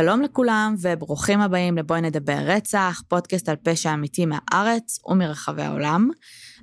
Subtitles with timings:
[0.00, 6.10] שלום לכולם וברוכים הבאים לבואי נדבר רצח, פודקאסט על פשע אמיתי מהארץ ומרחבי העולם.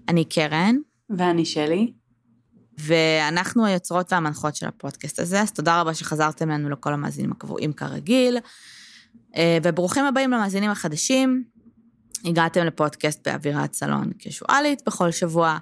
[0.09, 0.75] אני קרן.
[1.09, 1.93] ואני שלי.
[2.77, 8.37] ואנחנו היוצרות והמנחות של הפודקאסט הזה, אז תודה רבה שחזרתם לנו לכל המאזינים הקבועים כרגיל.
[9.35, 11.43] אה, וברוכים הבאים למאזינים החדשים.
[12.25, 15.57] הגעתם לפודקאסט באווירת סלון קשואלית בכל שבוע.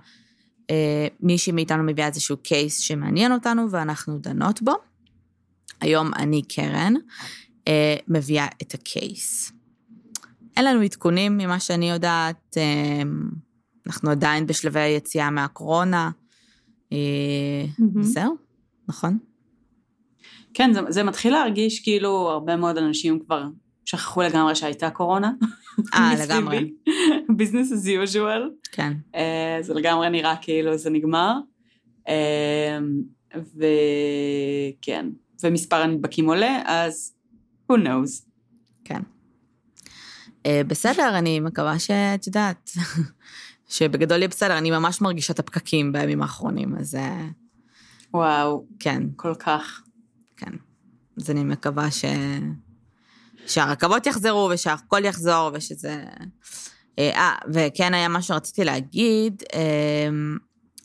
[0.70, 4.73] אה, מישהי מאיתנו מביאה איזשהו קייס שמעניין אותנו ואנחנו דנות בו.
[5.84, 6.94] היום אני קרן,
[7.67, 9.52] אה, מביאה את הקייס.
[10.58, 13.02] אין לנו עדכונים ממה שאני יודעת, אה,
[13.88, 16.12] אנחנו עדיין בשלבי היציאה מהקורונה.
[16.91, 16.98] אה,
[17.80, 18.02] mm-hmm.
[18.02, 18.36] זהו,
[18.88, 19.17] נכון?
[20.53, 23.44] כן, זה, זה מתחיל להרגיש כאילו הרבה מאוד אנשים כבר
[23.86, 25.31] שכחו לגמרי שהייתה קורונה.
[25.94, 26.73] אה, לגמרי.
[27.30, 28.70] business as usual.
[28.72, 28.94] כן.
[29.14, 29.17] Uh,
[29.61, 31.33] זה לגמרי נראה כאילו זה נגמר.
[32.08, 32.11] Uh,
[33.36, 35.05] וכן,
[35.44, 37.12] ומספר הנדבקים עולה, אז
[37.74, 38.26] who knows.
[38.86, 39.02] כן.
[40.44, 42.72] Uh, בסדר, אני מקווה שאת יודעת,
[43.70, 46.98] שבגדול יהיה בסדר, אני ממש מרגישה את הפקקים בימים האחרונים, אז...
[48.14, 48.66] וואו.
[48.80, 49.04] כן.
[49.16, 49.82] כל כך.
[50.38, 50.52] כן.
[51.18, 52.06] אז אני מקווה ש...
[53.48, 56.04] שהרכבות יחזרו ושהכל יחזור ושזה...
[57.00, 60.10] אה, וכן היה מה שרציתי להגיד, אה,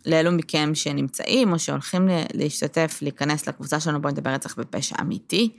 [0.06, 5.56] לאלו מכם שנמצאים או שהולכים להשתתף, להיכנס לקבוצה שלנו, בואו נדבר רצח בפשע אמיתי.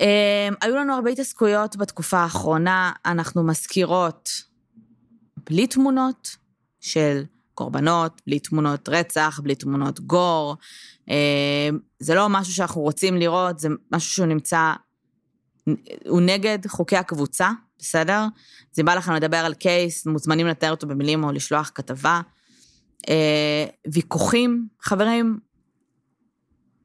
[0.00, 4.30] אה, היו לנו הרבה התעסקויות בתקופה האחרונה, אנחנו מזכירות
[5.50, 6.36] בלי תמונות
[6.80, 10.56] של קורבנות, בלי תמונות רצח, בלי תמונות גור.
[11.10, 11.68] אה,
[12.00, 14.72] זה לא משהו שאנחנו רוצים לראות, זה משהו שהוא נמצא
[16.08, 18.26] הוא נגד חוקי הקבוצה, בסדר?
[18.72, 22.20] אז אם בא לכם לדבר על קייס, מוזמנים לתאר אותו במילים או לשלוח כתבה.
[23.08, 25.38] אה, ויכוחים, חברים,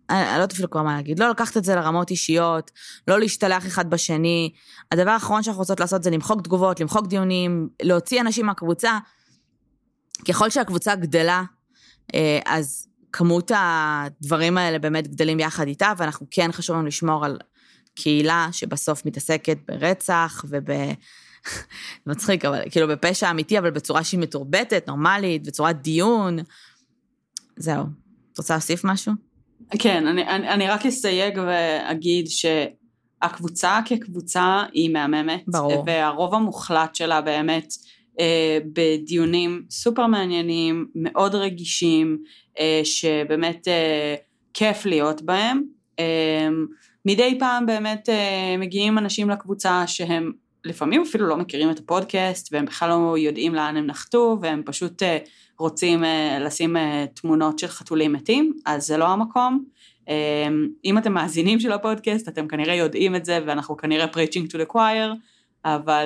[0.10, 2.72] אני, אני לא יודעת אפילו כבר מה להגיד, לא לקחת את זה לרמות אישיות,
[3.08, 4.54] לא להשתלח אחד בשני.
[4.92, 8.98] הדבר האחרון שאנחנו רוצות לעשות זה למחוק תגובות, למחוק דיונים, להוציא אנשים מהקבוצה.
[10.28, 11.44] ככל שהקבוצה גדלה,
[12.16, 17.38] אה, אז כמות הדברים האלה באמת גדלים יחד איתה, ואנחנו כן חשוב לנו לשמור על
[17.96, 20.66] קהילה שבסוף מתעסקת ברצח וב...
[22.08, 26.38] מצחיק, אבל כאילו בפשע אמיתי, אבל בצורה שהיא מתורבתת, נורמלית, בצורת דיון.
[27.56, 27.84] זהו.
[28.34, 29.27] את רוצה להוסיף משהו?
[29.80, 35.44] כן, אני, אני, אני רק אסייג ואגיד שהקבוצה כקבוצה היא מהממת.
[35.48, 35.84] ברור.
[35.88, 37.74] והרוב המוחלט שלה באמת
[38.20, 42.18] אה, בדיונים סופר מעניינים, מאוד רגישים,
[42.60, 44.16] אה, שבאמת אה,
[44.54, 45.64] כיף להיות בהם.
[46.00, 46.48] אה,
[47.06, 50.32] מדי פעם באמת אה, מגיעים אנשים לקבוצה שהם
[50.66, 55.04] לפעמים אפילו לא מכירים את הפודקאסט והם בכלל לא יודעים לאן הם נחתו והם פשוט
[55.04, 55.18] אה,
[55.60, 56.76] רוצים אה, לשים
[57.14, 59.64] תמונות של חתולים מתים, אז זה לא המקום.
[60.86, 64.74] אם אתם מאזינים של הפודקאסט אתם כנראה יודעים את זה ואנחנו כנראה preaching to the
[64.74, 65.16] choir,
[65.66, 66.06] אבל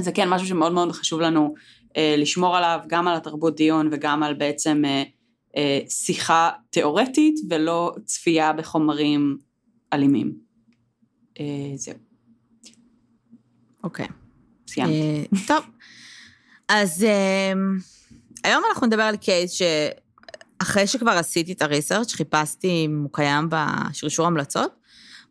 [0.00, 1.54] זה כן משהו שמאוד מאוד חשוב לנו
[1.98, 4.82] לשמור עליו, גם על התרבות דיון וגם על בעצם
[5.88, 9.36] שיחה תיאורטית ולא צפייה בחומרים
[9.92, 10.32] אלימים.
[11.40, 11.94] אה, זהו.
[13.84, 14.06] אוקיי.
[14.68, 14.92] סיימתי.
[14.92, 15.64] אה, טוב,
[16.68, 17.52] אז אה,
[18.44, 24.26] היום אנחנו נדבר על קייס שאחרי שכבר עשיתי את הריסרצ' חיפשתי אם הוא קיים בשרשור
[24.26, 24.72] המלצות,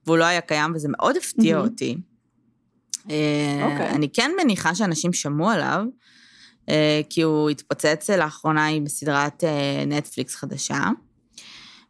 [0.06, 1.64] והוא לא היה קיים וזה מאוד הפתיע mm-hmm.
[1.64, 1.98] אותי.
[3.04, 3.90] אוקיי.
[3.90, 5.86] אני כן מניחה שאנשים שמעו עליו,
[7.10, 9.44] כי הוא התפוצץ לאחרונה עם סדרת
[9.88, 10.80] נטפליקס חדשה.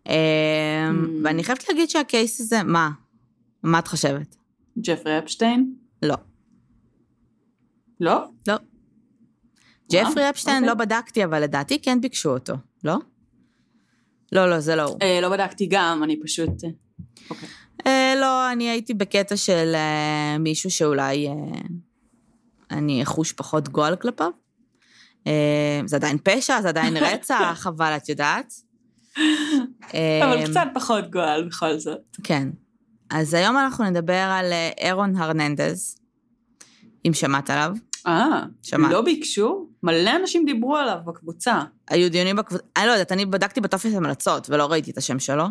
[0.05, 1.09] אמ, mm.
[1.23, 2.89] ואני חייבת להגיד שהקייס הזה, מה?
[3.63, 4.35] מה את חושבת?
[4.79, 5.73] ג'פרי אפשטיין?
[6.01, 6.15] לא.
[7.99, 8.23] לא?
[8.47, 8.55] לא.
[9.91, 12.53] ג'פרי אפשטיין לא בדקתי, אבל לדעתי כן ביקשו אותו,
[12.83, 12.95] לא?
[14.31, 14.97] לא, לא, זה לא הוא.
[15.01, 16.63] אה, לא בדקתי גם, אני פשוט...
[16.63, 16.69] אה,
[17.29, 17.49] אוקיי.
[17.87, 19.75] אה, לא, אני הייתי בקטע של
[20.39, 21.27] מישהו שאולי
[22.71, 24.31] אני אחוש פחות גועל כלפיו.
[25.85, 28.53] זה עדיין פשע, זה עדיין רצח, אבל את יודעת.
[30.23, 32.17] אבל קצת פחות גועל בכל זאת.
[32.23, 32.49] כן.
[33.09, 34.45] אז היום אנחנו נדבר על
[34.77, 35.97] אירון הרננדז,
[37.07, 37.71] אם שמעת עליו.
[38.07, 38.43] אה,
[38.77, 39.70] לא ביקשו?
[39.83, 41.61] מלא אנשים דיברו עליו בקבוצה.
[41.89, 45.45] היו דיונים בקבוצה, אני לא יודעת, אני בדקתי בטופס המלצות ולא ראיתי את השם שלו.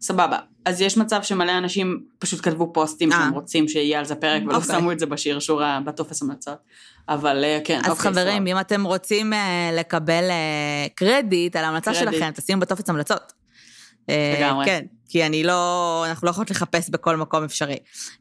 [0.00, 0.38] סבבה.
[0.64, 3.14] אז יש מצב שמלא אנשים פשוט כתבו פוסטים 아.
[3.14, 3.30] שהם אה.
[3.30, 4.78] רוצים שיהיה על זה פרק, ולא אוקיי.
[4.78, 6.58] שמו את זה בשרשור בטופס המלצות.
[7.08, 8.10] אבל אה, כן, אז אוקיי.
[8.10, 9.36] חברים, אם אתם רוצים uh,
[9.78, 10.24] לקבל
[10.94, 12.12] קרדיט על ההמלצה קרדיט.
[12.12, 13.32] שלכם, תשימו בטופס המלצות.
[14.08, 14.64] לגמרי.
[14.64, 17.76] כן, כי אני לא, אנחנו לא יכולות לחפש בכל מקום אפשרי.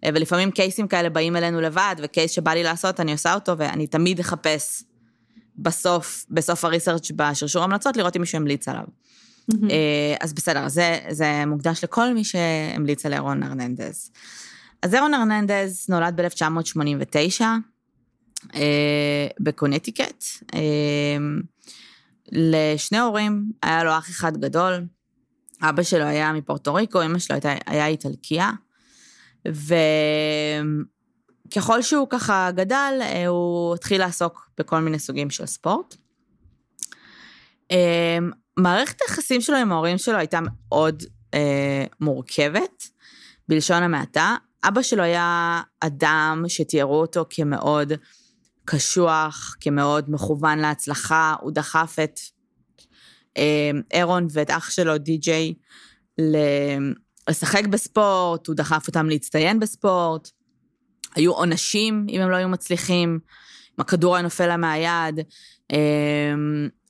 [0.06, 4.20] ולפעמים קייסים כאלה באים אלינו לבד, וקייס שבא לי לעשות, אני עושה אותו, ואני תמיד
[4.20, 4.84] אחפש
[5.62, 8.84] בסוף, בסוף הריסרצ' בשרשור המלצות, לראות אם מישהו המליץ עליו.
[9.70, 14.12] אה, אז בסדר, זה, זה מוקדש לכל מי שהמליץ על אירון ארננדז.
[14.82, 17.42] אז אירון ארננדז נולד ב-1989
[18.56, 20.24] אה, בקונטיקט.
[20.54, 21.18] אה,
[22.32, 24.86] לשני הורים, היה לו אח אחד גדול,
[25.62, 28.52] אבא שלו היה מפורטו ריקו, אמא שלו הייתה, היה איטלקיה,
[31.52, 35.96] וככל שהוא ככה גדל, אה, הוא התחיל לעסוק בכל מיני סוגים של ספורט.
[37.72, 38.18] אה,
[38.58, 41.04] מערכת היחסים שלו עם ההורים שלו הייתה מאוד
[41.34, 42.90] אה, מורכבת,
[43.48, 44.36] בלשון המעטה.
[44.64, 47.94] אבא שלו היה אדם שתיארו אותו כמאוד
[48.66, 52.20] קשוח, כמאוד מכוון להצלחה, הוא דחף את
[53.38, 55.54] אה, אירון ואת אח שלו, די.ג'יי,
[57.30, 60.32] לשחק בספורט, הוא דחף אותם להצטיין בספורט.
[61.16, 63.20] היו עונשים אם הם לא היו מצליחים,
[63.78, 65.20] אם הכדור היה נופל להם מהיד.
[65.72, 66.34] אה,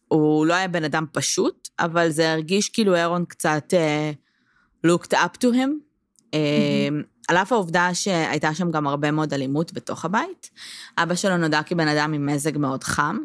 [0.07, 5.37] הוא לא היה בן אדם פשוט, אבל זה הרגיש כאילו אירון קצת uh, looked up
[5.43, 5.69] to him.
[6.31, 7.11] Mm-hmm.
[7.27, 10.49] על אף העובדה שהייתה שם גם הרבה מאוד אלימות בתוך הבית.
[10.97, 13.17] אבא שלו נודע כבן אדם עם מזג מאוד חם.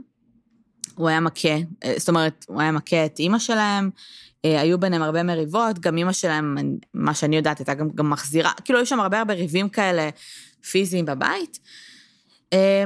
[0.95, 3.91] הוא היה מכה, אה, זאת אומרת, הוא היה מכה את אימא שלהם,
[4.45, 6.57] אה, היו ביניהם הרבה מריבות, גם אימא שלהם,
[6.95, 10.09] מה שאני יודעת, הייתה גם, גם מחזירה, כאילו היו שם הרבה הרבה ריבים כאלה
[10.71, 11.59] פיזיים בבית.
[12.53, 12.85] אה,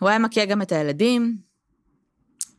[0.00, 1.36] הוא היה מכה גם את הילדים,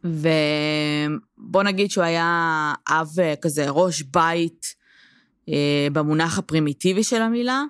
[0.03, 3.09] ובוא נגיד שהוא היה אב
[3.41, 4.83] כזה ראש בית
[5.93, 7.63] במונח הפרימיטיבי של המילה.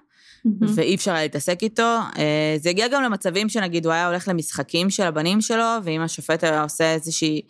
[0.47, 0.65] mm-hmm.
[0.75, 1.97] ואי אפשר היה להתעסק איתו.
[2.17, 6.43] אה, זה הגיע גם למצבים שנגיד הוא היה הולך למשחקים של הבנים שלו, ואם השופט
[6.43, 7.41] היה עושה איזושהי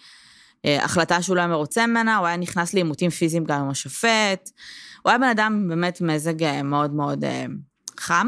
[0.66, 4.50] אה, החלטה שהוא לא היה מרוצה ממנה, הוא היה נכנס לעימותים פיזיים גם עם השופט.
[5.02, 7.24] הוא היה בן אדם באמת מזג אה, מאוד מאוד
[8.00, 8.28] חם.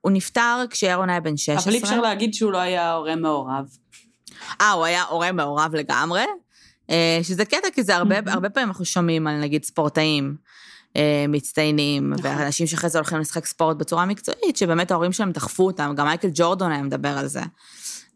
[0.00, 1.64] הוא נפטר כשאירון היה בן 16.
[1.64, 3.64] אבל אי אפשר להגיד שהוא לא היה הורה מעורב.
[4.60, 6.22] אה, הוא היה הורה מעורב לגמרי.
[7.22, 10.36] שזה קטע, כי זה הרבה, הרבה פעמים אנחנו שומעים על נגיד ספורטאים
[10.96, 12.26] אה, מצטיינים, נכון.
[12.26, 16.28] ואנשים שאחרי זה הולכים לשחק ספורט בצורה מקצועית, שבאמת ההורים שלהם דחפו אותם, גם מייקל
[16.34, 17.40] ג'ורדון היה מדבר על זה.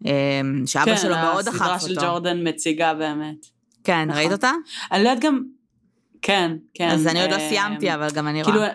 [0.06, 1.64] אה, שאבא כן, שלו מאוד דחף אותו.
[1.64, 3.46] כן, הסדרה של ג'ורדן מציגה באמת.
[3.84, 4.20] כן, נכון.
[4.20, 4.52] ראית אותה?
[4.92, 5.42] אני לא יודעת גם...
[6.22, 6.88] כן, כן.
[6.88, 8.72] אז אני עוד לא אה, סיימתי, אבל גם אני כאילו, רואה.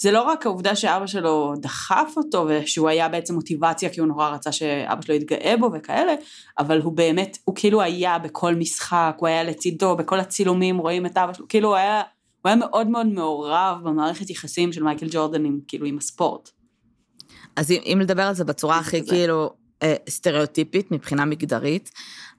[0.00, 4.28] זה לא רק העובדה שאבא שלו דחף אותו ושהוא היה בעצם מוטיבציה כי הוא נורא
[4.28, 6.14] רצה שאבא שלו יתגאה בו וכאלה,
[6.58, 11.16] אבל הוא באמת, הוא כאילו היה בכל משחק, הוא היה לצידו, בכל הצילומים רואים את
[11.16, 12.02] אבא שלו, כאילו הוא היה
[12.42, 16.50] הוא היה מאוד מאוד מעורב במערכת יחסים של מייקל ג'ורדן עם, כאילו, עם הספורט.
[17.56, 19.10] אז אם, אם לדבר על זה בצורה הכי כזה.
[19.10, 19.50] כאילו
[19.82, 21.90] אה, סטריאוטיפית מבחינה מגדרית,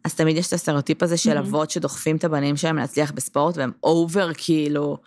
[0.04, 1.40] אז תמיד יש את הסטריאוטיפ הזה של mm-hmm.
[1.40, 4.98] אבות שדוחפים את הבנים שלהם להצליח בספורט, והם over כאילו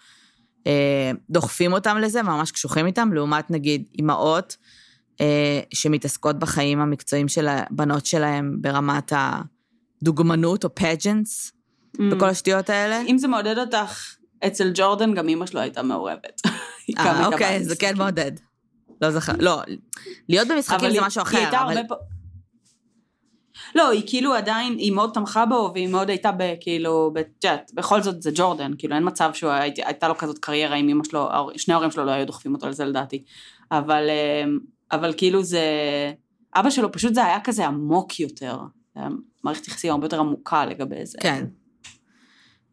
[1.31, 4.57] דוחפים אותם לזה, ממש קשוחים איתם, לעומת נגיד אימהות
[5.21, 9.13] אה, שמתעסקות בחיים המקצועיים של הבנות שלהם ברמת
[10.03, 11.53] הדוגמנות או pageants,
[11.97, 12.03] mm.
[12.13, 13.03] וכל השטויות האלה.
[13.09, 14.15] אם זה מעודד אותך
[14.47, 16.43] אצל ג'ורדן גם אימא שלו הייתה מעורבת.
[16.99, 18.33] אה, אוקיי, זה כן מעודד.
[19.03, 19.63] לא זכר, לא,
[20.29, 21.77] להיות במשחקים זה משהו אחר, אבל...
[23.75, 28.23] לא, היא כאילו עדיין, היא מאוד תמכה בו, והיא מאוד הייתה כאילו, את בכל זאת
[28.23, 32.05] זה ג'ורדן, כאילו אין מצב שהייתה לו כזאת קריירה עם אמא שלו, שני ההורים שלו
[32.05, 33.25] לא היו דוחפים אותו לזה לדעתי.
[33.71, 34.45] אבל, אה,
[34.93, 35.63] אבל כאילו זה,
[36.57, 38.57] אבא שלו פשוט זה היה כזה עמוק יותר.
[39.45, 41.19] מערכת יחסים הרבה יותר עמוקה לגבי זה.
[41.21, 41.45] כן.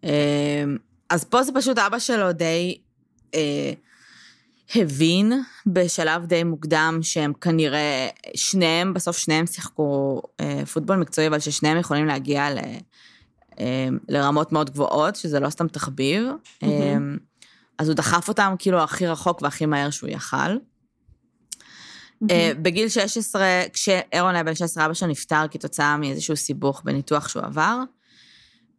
[0.03, 0.63] אה,
[1.09, 2.77] אז פה זה פשוט אבא שלו די
[3.35, 3.71] אה,
[4.75, 5.33] הבין
[5.67, 12.05] בשלב די מוקדם שהם כנראה, שניהם, בסוף שניהם שיחקו אה, פוטבול מקצועי, אבל ששניהם יכולים
[12.05, 12.57] להגיע ל,
[13.59, 16.23] אה, לרמות מאוד גבוהות, שזה לא סתם תחביב.
[16.27, 16.65] Mm-hmm.
[16.65, 16.97] אה,
[17.77, 20.55] אז הוא דחף אותם כאילו הכי רחוק והכי מהר שהוא יכל.
[22.23, 22.55] Mm-hmm.
[22.61, 27.77] בגיל 16, כשאירון היה בן 16, אבא שלו נפטר כתוצאה מאיזשהו סיבוך בניתוח שהוא עבר.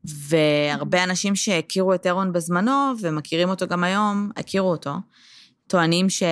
[0.05, 4.93] והרבה אנשים שהכירו את אירון בזמנו, ומכירים אותו גם היום, הכירו אותו,
[5.71, 6.23] טוענים ש...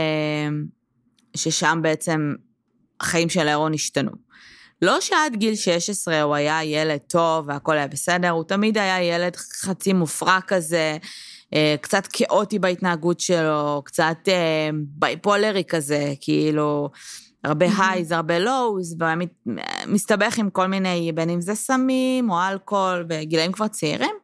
[1.37, 2.35] ששם בעצם
[3.01, 4.11] החיים של אירון השתנו.
[4.83, 9.37] לא שעד גיל 16 הוא היה ילד טוב והכל היה בסדר, הוא תמיד היה ילד
[9.37, 10.97] חצי מופרע כזה,
[11.55, 16.91] אה, קצת כאוטי בהתנהגות שלו, קצת אה, בייפולרי כזה, כאילו,
[17.45, 19.17] הרבה הייז, הרבה לואוז, והיה
[19.87, 24.18] מסתבך עם כל מיני, בין אם זה סמים או אלכוהול, בגילאים כבר צעירים.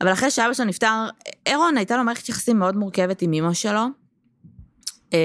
[0.00, 1.08] אבל אחרי שאבא שלו נפטר,
[1.46, 3.86] אירון הייתה לו מערכת יחסים מאוד מורכבת עם אמא שלו.
[5.12, 5.18] אמ,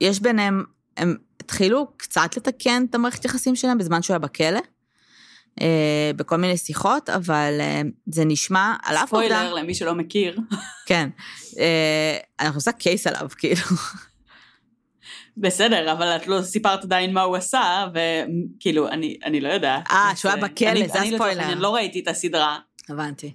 [0.00, 0.64] יש ביניהם,
[0.96, 4.60] הם התחילו קצת לתקן את המערכת יחסים שלהם בזמן שהוא היה בכלא.
[5.60, 9.28] אה, בכל מיני שיחות, אבל אה, זה נשמע, על אף עובדה...
[9.28, 10.38] ספוילר למי שלא מכיר.
[10.86, 11.08] כן.
[11.58, 13.62] אה, אנחנו עושה קייס עליו, כאילו.
[15.36, 19.90] בסדר, אבל את לא סיפרת עדיין מה הוא עשה, וכאילו, אני, אני לא יודעת.
[19.90, 21.40] אה, שהוא היה בכלא, אני, זה אני הספוילר.
[21.40, 22.58] העניין לא ראיתי את הסדרה.
[22.90, 23.32] הבנתי.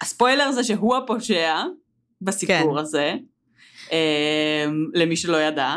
[0.00, 1.62] הספוילר זה שהוא הפושע
[2.22, 2.78] בסיפור כן.
[2.80, 3.14] הזה,
[3.92, 3.96] אמ,
[4.94, 5.74] למי שלא ידע,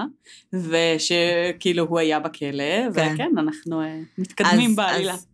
[0.54, 3.14] ושכאילו הוא היה בכלא, כן.
[3.14, 5.14] וכן, אנחנו אה, מתקדמים אז- בעלילה.
[5.14, 5.26] אז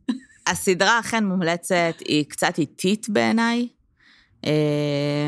[0.47, 3.67] הסדרה אכן מומלצת, היא קצת איטית בעיניי.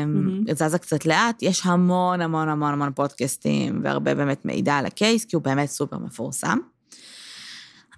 [0.06, 0.44] מהמם.
[0.54, 5.36] זזה קצת לאט, יש המון המון המון המון פודקאסטים והרבה באמת מידע על הקייס, כי
[5.36, 6.58] הוא באמת סופר מפורסם.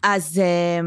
[0.02, 0.80] אז אה,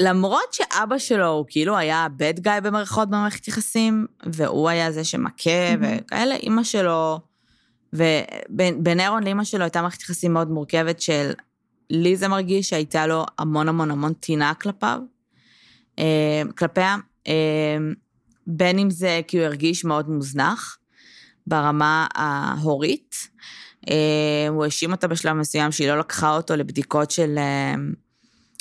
[0.00, 5.76] למרות שאבא שלו הוא כאילו היה bad guy במרכאות במערכת יחסים, והוא היה זה שמכה
[5.76, 5.98] מהמם.
[6.06, 7.20] וכאלה, אימא שלו,
[7.92, 11.32] ובין אירון לאימא שלו הייתה מערכת יחסים מאוד מורכבת של
[11.90, 15.00] לי זה מרגיש שהייתה לו המון המון המון טינה כלפיו,
[15.98, 17.78] אה, כלפיה, אה,
[18.46, 20.78] בין אם זה כי הוא הרגיש מאוד מוזנח
[21.46, 23.28] ברמה ההורית.
[23.90, 27.38] אה, הוא האשים אותה בשלב מסוים שהיא לא לקחה אותו לבדיקות של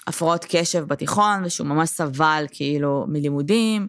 [0.09, 3.87] הפרעות קשב בתיכון, ושהוא ממש סבל כאילו מלימודים,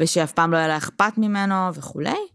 [0.00, 2.26] ושאף פעם לא היה לה אכפת ממנו וכולי.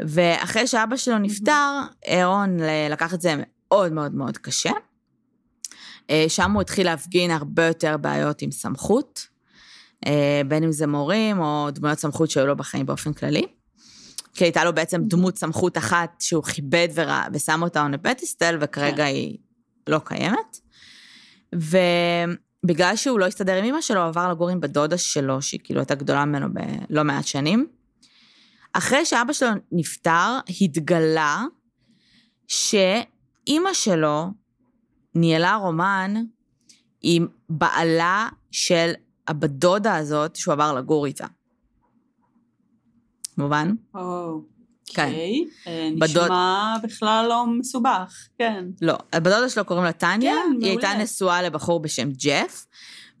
[0.00, 4.70] ואחרי שאבא שלו נפטר, אירון אה, לקח את זה מאוד מאוד מאוד קשה.
[6.10, 9.26] אה, שם הוא התחיל להפגין הרבה יותר בעיות עם סמכות,
[10.06, 13.46] אה, בין אם זה מורים או דמויות סמכות שהיו לו בחיים באופן כללי.
[14.34, 18.54] כי הייתה לו בעצם דמות סמכות אחת שהוא כיבד ורא, ושם אותה on a pedestal,
[18.60, 19.02] וכרגע כן.
[19.02, 19.38] היא
[19.86, 20.60] לא קיימת.
[22.64, 25.94] ובגלל שהוא לא הסתדר עם אמא שלו, עבר לגור עם בדודה שלו, שהיא כאילו הייתה
[25.94, 27.66] גדולה ממנו בלא מעט שנים.
[28.72, 31.44] אחרי שאבא שלו נפטר, התגלה
[32.48, 34.26] שאימא שלו
[35.14, 36.14] ניהלה רומן
[37.02, 38.92] עם בעלה של
[39.28, 41.26] הבת דודה הזאת שהוא עבר לגור איתה.
[43.38, 43.74] מובן?
[43.92, 44.59] כן.
[44.90, 45.44] אוקיי.
[45.66, 48.64] אה, בדוד- נשמע בכלל לא מסובך, כן.
[48.82, 48.94] לא.
[49.12, 51.02] הבת דודה שלו קוראים לה טניה, כן, היא הייתה מעולה.
[51.04, 52.66] נשואה לבחור בשם ג'ף,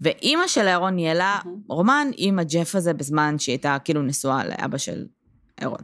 [0.00, 1.40] ואימא של אירון ניהלה אהה.
[1.68, 5.04] רומן עם הג'ף הזה בזמן שהיא הייתה כאילו נשואה לאבא של
[5.60, 5.80] אירון.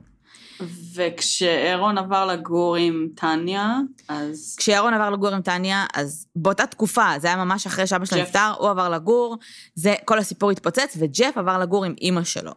[0.95, 3.79] וכשאירון עבר לגור עם טניה,
[4.09, 4.55] אז...
[4.59, 8.23] כשאירון עבר לגור עם טניה, אז באותה תקופה, זה היה ממש אחרי שאבא שלו.
[8.23, 9.37] נפטר, הוא עבר לגור,
[9.75, 12.53] זה, כל הסיפור התפוצץ, וג'ף עבר לגור עם אימא שלו.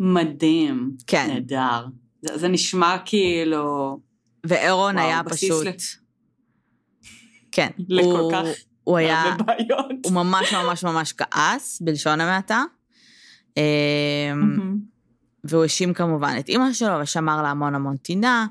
[0.00, 0.96] מדהים.
[1.06, 1.26] כן.
[1.30, 1.86] נהדר.
[2.22, 3.98] זה, זה נשמע כאילו...
[4.46, 5.66] ואירון וואו, היה פשוט...
[5.66, 5.70] ל-
[7.52, 7.70] כן.
[7.88, 8.42] לכל הוא- כך
[8.84, 9.22] הוא היה...
[9.22, 9.90] הרבה בעיות.
[10.04, 12.62] הוא ממש ממש ממש כעס, בלשון המעטה.
[13.56, 13.62] אמ.
[15.44, 18.46] והוא האשים כמובן את אימא שלו ושמר לה המון המון טינה.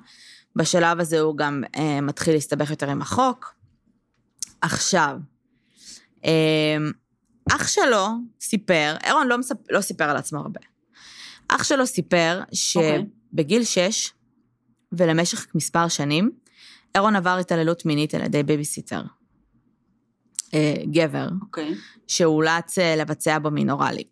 [0.56, 3.54] בשלב הזה הוא גם אה, מתחיל להסתבך יותר עם החוק.
[4.62, 5.18] עכשיו,
[6.26, 6.78] אה,
[7.52, 8.08] אח שלו
[8.42, 9.58] סיפר, אירון לא, מספ...
[9.72, 10.60] לא סיפר על עצמו הרבה.
[11.50, 13.06] אח שלו סיפר אוקיי.
[13.34, 14.14] שבגיל שש
[14.92, 16.32] ולמשך מספר שנים,
[16.96, 19.02] אירון עבר התעללות מינית על ידי בייביסיטר.
[20.54, 21.76] אה, גבר, אוקיי.
[22.08, 24.04] שאולץ אה, לבצע בו מין אוראלי.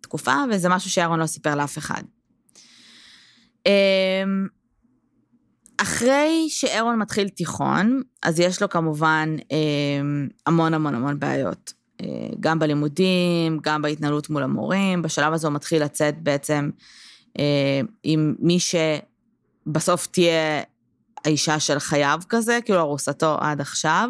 [0.00, 2.02] תקופה, וזה משהו שאהרון לא סיפר לאף אחד.
[3.66, 4.46] אמ,
[5.78, 11.72] אחרי שאהרון מתחיל תיכון, אז יש לו כמובן אמ, המון המון המון בעיות.
[12.00, 12.06] אה,
[12.40, 15.02] גם בלימודים, גם בהתנהלות מול המורים.
[15.02, 16.70] בשלב הזה הוא מתחיל לצאת בעצם
[17.38, 20.62] אה, עם מי שבסוף תהיה
[21.24, 24.08] האישה של חייו כזה, כאילו ארוסתו עד עכשיו.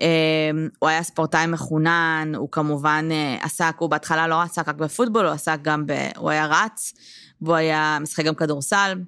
[0.00, 5.26] אמ, הוא היה ספורטאי מחונן, הוא כמובן אה, עסק, הוא בהתחלה לא עסק רק בפוטבול,
[5.26, 5.92] הוא עסק גם ב...
[6.16, 6.92] הוא היה רץ,
[7.40, 8.98] והוא היה משחק גם כדורסל.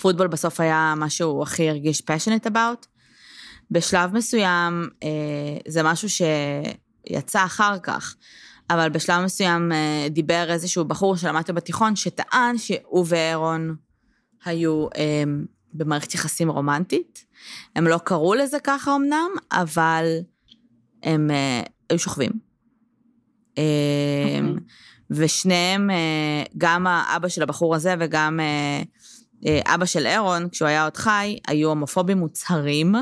[0.00, 2.86] פוטבול בסוף היה מה שהוא הכי הרגיש passionate about.
[3.70, 5.08] בשלב מסוים, אה,
[5.68, 6.08] זה משהו
[7.08, 8.16] שיצא אחר כך,
[8.70, 13.76] אבל בשלב מסוים אה, דיבר איזשהו בחור שלמד איתו בתיכון, שטען שהוא ואירון
[14.44, 15.22] היו אה,
[15.72, 17.24] במערכת יחסים רומנטית.
[17.76, 20.18] הם לא קראו לזה ככה אמנם, אבל
[21.02, 22.30] הם אה, היו שוכבים.
[23.58, 23.64] אה,
[24.38, 24.64] אוקיי.
[25.10, 25.90] ושניהם,
[26.58, 28.40] גם האבא של הבחור הזה וגם
[29.44, 32.94] אבא של אירון, כשהוא היה עוד חי, היו הומופובים מוצהרים.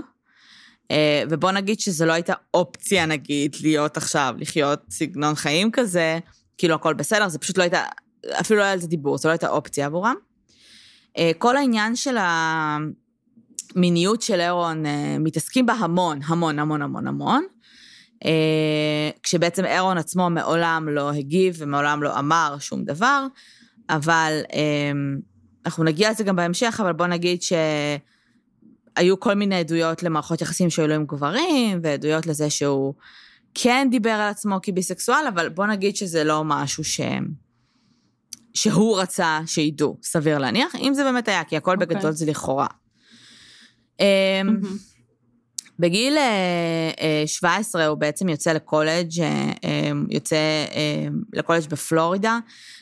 [0.90, 6.18] אה, ובוא נגיד שזו לא הייתה אופציה, נגיד, להיות עכשיו, לחיות סגנון חיים כזה,
[6.58, 7.84] כאילו הכל בסדר, זה פשוט לא הייתה,
[8.40, 10.14] אפילו לא היה על זה דיבור, זו לא הייתה אופציה עבורם.
[11.18, 12.16] אה, כל העניין של
[13.74, 17.44] המיניות של אירון, אה, מתעסקים בה המון, המון, המון, המון, המון.
[19.22, 23.26] כשבעצם אירון עצמו מעולם לא הגיב ומעולם לא אמר שום דבר,
[23.90, 24.40] אבל
[25.66, 27.42] אנחנו נגיע לזה גם בהמשך, אבל בוא נגיד
[28.98, 32.94] שהיו כל מיני עדויות למערכות יחסים שהיו לו עם גברים, ועדויות לזה שהוא
[33.54, 37.00] כן דיבר על עצמו כביסקסואל, אבל בוא נגיד שזה לא משהו ש...
[38.54, 41.86] שהוא רצה שידעו, סביר להניח, אם זה באמת היה, כי הכל אוקיי.
[41.86, 42.66] בגדול זה לכאורה.
[44.00, 44.60] מהמם.
[45.80, 50.36] בגיל אה, אה, 17 הוא בעצם יוצא לקולג', אה, אה, יוצא
[50.74, 52.38] אה, לקולג' בפלורידה,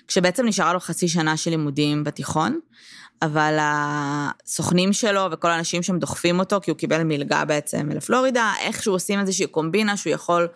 [0.08, 2.60] כשבעצם נשארה לו חצי שנה של לימודים בתיכון,
[3.22, 8.92] אבל הסוכנים שלו וכל האנשים שם דוחפים אותו, כי הוא קיבל מלגה בעצם לפלורידה, איכשהו
[8.92, 10.48] עושים איזושהי קומבינה שהוא יכול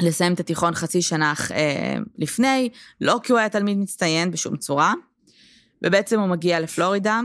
[0.00, 2.68] לסיים את התיכון חצי שנה אה, לפני,
[3.00, 4.94] לא כי הוא היה תלמיד מצטיין בשום צורה,
[5.84, 7.20] ובעצם הוא מגיע לפלורידה,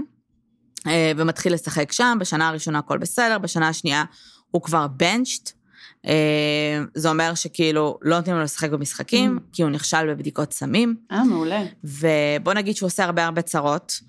[0.88, 4.03] אה, ומתחיל לשחק שם, בשנה הראשונה הכל בסדר, בשנה השנייה
[4.51, 5.59] הוא כבר בנצ'ט.
[6.06, 9.41] אה, זה אומר שכאילו לא נותנים לו לשחק במשחקים, Mm.
[9.53, 11.63] כי הוא נכשל בבדיקות סמים, אה, מעולה.
[11.84, 14.00] ובוא נגיד שהוא עושה הרבה הרבה צרות.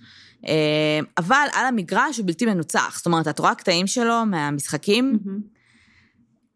[0.46, 5.40] אה, אבל על המגרש הוא בלתי מנוצח, זאת אומרת, את רואה קטעים שלו מהמשחקים, מהמם.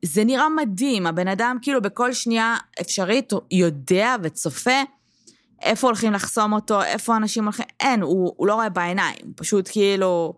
[0.04, 4.82] זה נראה מדהים, הבן אדם כאילו בכל שנייה אפשרית יודע וצופה
[5.62, 10.34] איפה הולכים לחסום אותו, איפה אנשים הולכים, אין, הוא, הוא לא רואה בעיניים, פשוט כאילו,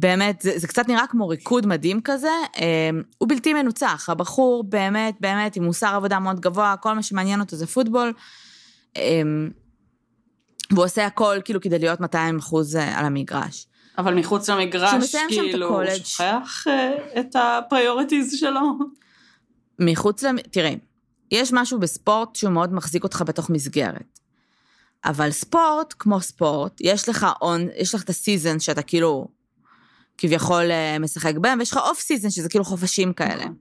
[0.00, 5.14] באמת, זה, זה קצת נראה כמו ריקוד מדהים כזה, אה, הוא בלתי מנוצח, הבחור באמת,
[5.20, 8.12] באמת, עם מוסר עבודה מאוד גבוה, כל מה שמעניין אותו זה פוטבול,
[8.96, 9.22] אה,
[10.70, 13.66] והוא עושה הכל כאילו כדי להיות 200 אחוז אה, על המגרש.
[13.98, 15.84] אבל מחוץ למגרש, כאילו, הוא.
[16.02, 18.60] שוכח אה, את ה priorities שלו.
[19.78, 20.36] מחוץ למ...
[20.50, 20.78] תראי,
[21.30, 24.18] יש משהו בספורט שהוא מאוד מחזיק אותך בתוך מסגרת.
[25.04, 29.28] אבל ספורט, כמו ספורט, יש לך on, יש לך את ה season שאתה כאילו
[30.20, 33.44] כביכול אה, משחק בהם, ויש לך off season שזה כאילו חופשים כאלה.
[33.44, 33.54] נכון.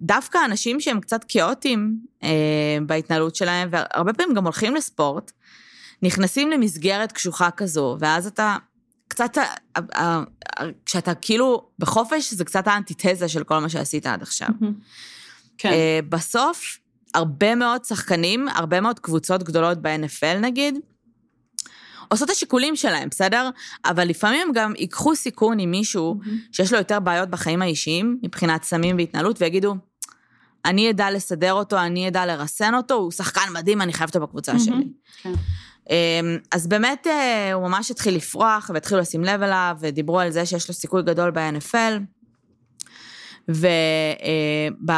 [0.00, 5.32] ודווקא אנשים שהם קצת כאוטיים אה, בהתנהלות שלהם, והרבה פעמים גם הולכים לספורט,
[6.02, 8.56] נכנסים למסגרת קשוחה כזו, ואז אתה
[9.08, 10.22] קצת, אה, אה,
[10.86, 14.48] כשאתה כאילו בחופש, זה קצת האנטיתזה של כל מה שעשית עד עכשיו.
[15.58, 15.72] כן.
[15.72, 16.78] אה, בסוף,
[17.14, 20.78] הרבה מאוד שחקנים, הרבה מאוד קבוצות גדולות ב-NFL נגיד,
[22.10, 23.50] עושות את השיקולים שלהם, בסדר?
[23.84, 26.20] אבל לפעמים הם גם ייקחו סיכון עם מישהו
[26.52, 29.74] שיש לו יותר בעיות בחיים האישיים, מבחינת סמים והתנהלות, ויגידו,
[30.64, 34.52] אני אדע לסדר אותו, אני אדע לרסן אותו, הוא שחקן מדהים, אני חייבת אותו בקבוצה
[34.52, 34.64] מהמם.
[34.64, 34.84] שלי.
[35.22, 35.32] כן.
[35.90, 40.46] אמ, אז באמת אה, הוא ממש התחיל לפרוח, והתחילו לשים לב אליו, ודיברו על זה
[40.46, 42.00] שיש לו סיכוי גדול ב-NFL.
[43.48, 44.92] וב-2010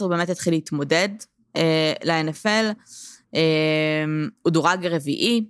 [0.00, 1.08] הוא באמת התחיל להתמודד
[1.56, 2.74] אה, ל-NFL.
[3.34, 5.44] אמ, הוא דורג רביעי,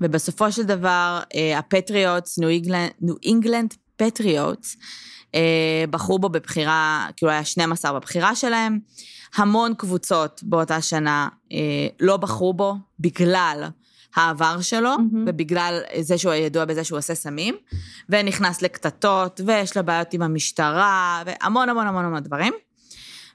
[0.00, 2.48] ובסופו של דבר אה, הפטריוטס, ניו
[3.22, 4.76] אינגלנד פטריוטס,
[5.34, 8.78] אה, בחרו בו בבחירה, כאילו היה 12 בבחירה שלהם.
[9.34, 11.58] המון קבוצות באותה שנה אה,
[12.00, 13.64] לא בחרו בו בגלל
[14.16, 15.24] העבר שלו, מהמם.
[15.28, 17.56] ובגלל זה שהוא ידוע בזה שהוא עושה סמים,
[18.08, 22.52] ונכנס לקטטות, ויש לו בעיות עם המשטרה, והמון המון המון המון דברים,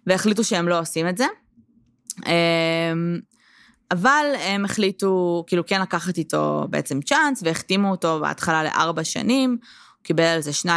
[0.08, 1.26] והחליטו שהם לא עושים את זה.
[3.92, 9.50] אה, אבל הם החליטו, כאילו, כן לקחת איתו בעצם צ'אנס, והחתימו אותו בהתחלה לארבע שנים,
[9.50, 10.70] הוא קיבל על זה 2.37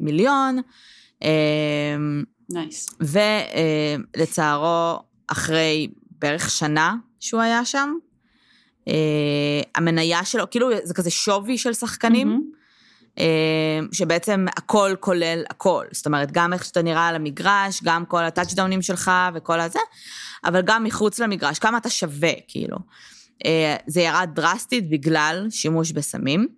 [0.00, 0.58] מיליון,
[1.22, 1.28] אה,
[2.50, 2.90] נייס.
[4.14, 7.94] ולצערו, אחרי בערך שנה שהוא היה שם,
[8.88, 12.61] אה, המניה שלו, כאילו זה כזה שווי של שחקנים, מהמם.
[13.18, 15.84] אה, שבעצם הכל כולל הכל.
[15.92, 19.78] זאת אומרת, גם איך שאתה נראה על המגרש, גם כל הטאצ'דאונים שלך וכל הזה,
[20.44, 22.76] אבל גם מחוץ למגרש, כמה אתה שווה, כאילו.
[23.46, 26.48] אה, זה ירד דרסטית בגלל שימוש בסמים.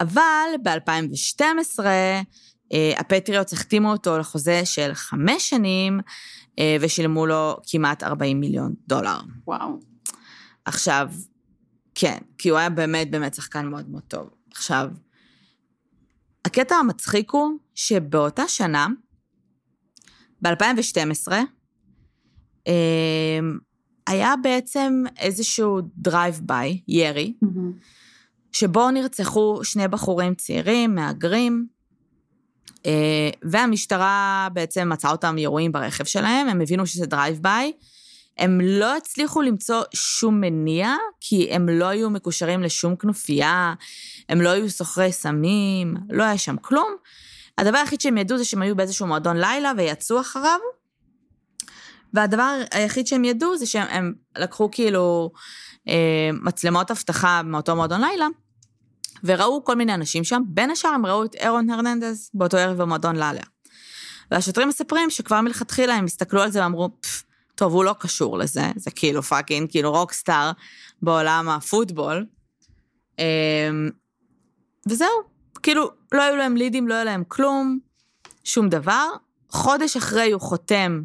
[0.00, 1.80] אבל ב-2012,
[2.96, 6.00] הפטריוטס החתימו אותו לחוזה של חמש שנים,
[6.58, 9.20] אה, ושילמו לו כמעט 40 מיליון דולר.
[9.46, 9.78] וואו.
[10.64, 11.10] עכשיו,
[11.94, 14.28] כן, כי הוא היה באמת באמת שחקן מאוד מאוד טוב.
[14.50, 14.88] עכשיו,
[16.44, 18.86] הקטע המצחיק הוא שבאותה שנה,
[20.42, 21.32] ב-2012,
[24.06, 27.72] היה בעצם איזשהו drive by, ירי, מהמם.
[28.52, 31.66] שבו נרצחו שני בחורים צעירים, מהגרים,
[32.86, 37.72] אה, והמשטרה בעצם מצאה אותם ירויים ברכב שלהם, הם הבינו שזה drive by.
[38.38, 43.74] הם לא הצליחו למצוא שום מניע, כי הם לא היו מקושרים לשום כנופיה,
[44.28, 46.96] הם לא היו סוחרי סמים, לא היה שם כלום.
[47.58, 50.58] הדבר היחיד שהם ידעו זה שהם היו באיזשהו מועדון לילה ויצאו אחריו,
[52.14, 55.30] והדבר היחיד שהם ידעו זה שהם הם לקחו כאילו
[55.88, 58.26] אה, מצלמות אבטחה מאותו מועדון לילה,
[59.24, 63.16] וראו כל מיני אנשים שם, בין השאר הם ראו את אירון הרננדז באותו ערב במועדון
[63.16, 63.42] לילה.
[64.30, 67.13] והשוטרים מספרים שכבר מלכתחילה הם הסתכלו על זה ואמרו, "פף,
[67.54, 70.50] טוב, הוא לא קשור לזה, זה כאילו fucking, כאילו rockstar
[71.02, 72.26] בעולם הפוטבול.
[73.18, 73.24] אמ,
[74.88, 75.08] וזהו,
[75.62, 77.78] כאילו, לא היו להם לידים, לא היה להם כלום,
[78.44, 79.08] שום דבר.
[79.50, 81.02] חודש אחרי הוא חותם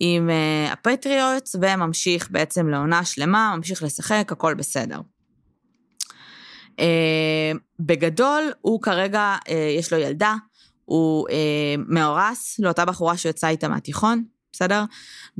[0.00, 5.00] עם uh, הפטריוטס, וממשיך בעצם לעונה שלמה, ממשיך לשחק, הכל בסדר.
[6.80, 10.34] אה, בגדול, הוא כרגע, אה, יש לו ילדה,
[10.84, 14.84] הוא אה, מאורס לאותה בחורה שיצאה איתה מהתיכון, בסדר?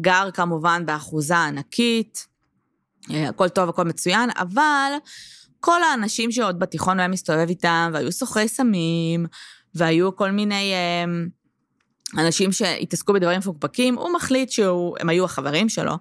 [0.00, 2.26] גר כמובן באחוזה ענקית,
[3.10, 4.92] אה, הכל טוב, הכל מצוין, אבל
[5.60, 9.26] כל האנשים שעוד בתיכון הוא היה מסתובב איתם, והיו סוחרי סמים,
[9.74, 11.04] והיו כל מיני אה,
[12.22, 15.94] אנשים שהתעסקו בדברים מפוקפקים, הוא מחליט שהוא, הם היו החברים שלו,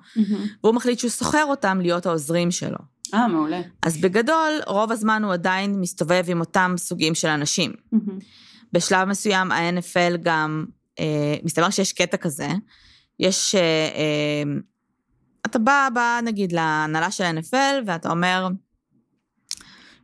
[0.63, 2.77] והוא מחליט שהוא סוחר אותם להיות העוזרים שלו.
[3.13, 3.61] אה, מעולה.
[3.85, 7.73] אז בגדול, רוב הזמן הוא עדיין מסתובב עם אותם סוגים של אנשים.
[8.73, 10.65] בשלב מסוים ה-NFL גם,
[10.99, 12.47] אה, מסתבר שיש קטע כזה,
[13.21, 13.61] יש, אה,
[13.95, 14.53] אה,
[15.45, 18.47] אתה בא, בא נגיד להנהלה של ה-NFL ואתה אומר,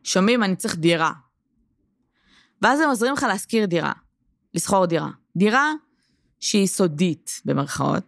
[0.04, 1.12] שומעים, אני צריך דירה.
[2.62, 3.92] ואז הם עוזרים לך להשכיר דירה,
[4.54, 5.08] לשכור דירה.
[5.36, 5.72] דירה
[6.40, 8.04] שהיא סודית, במרכאות,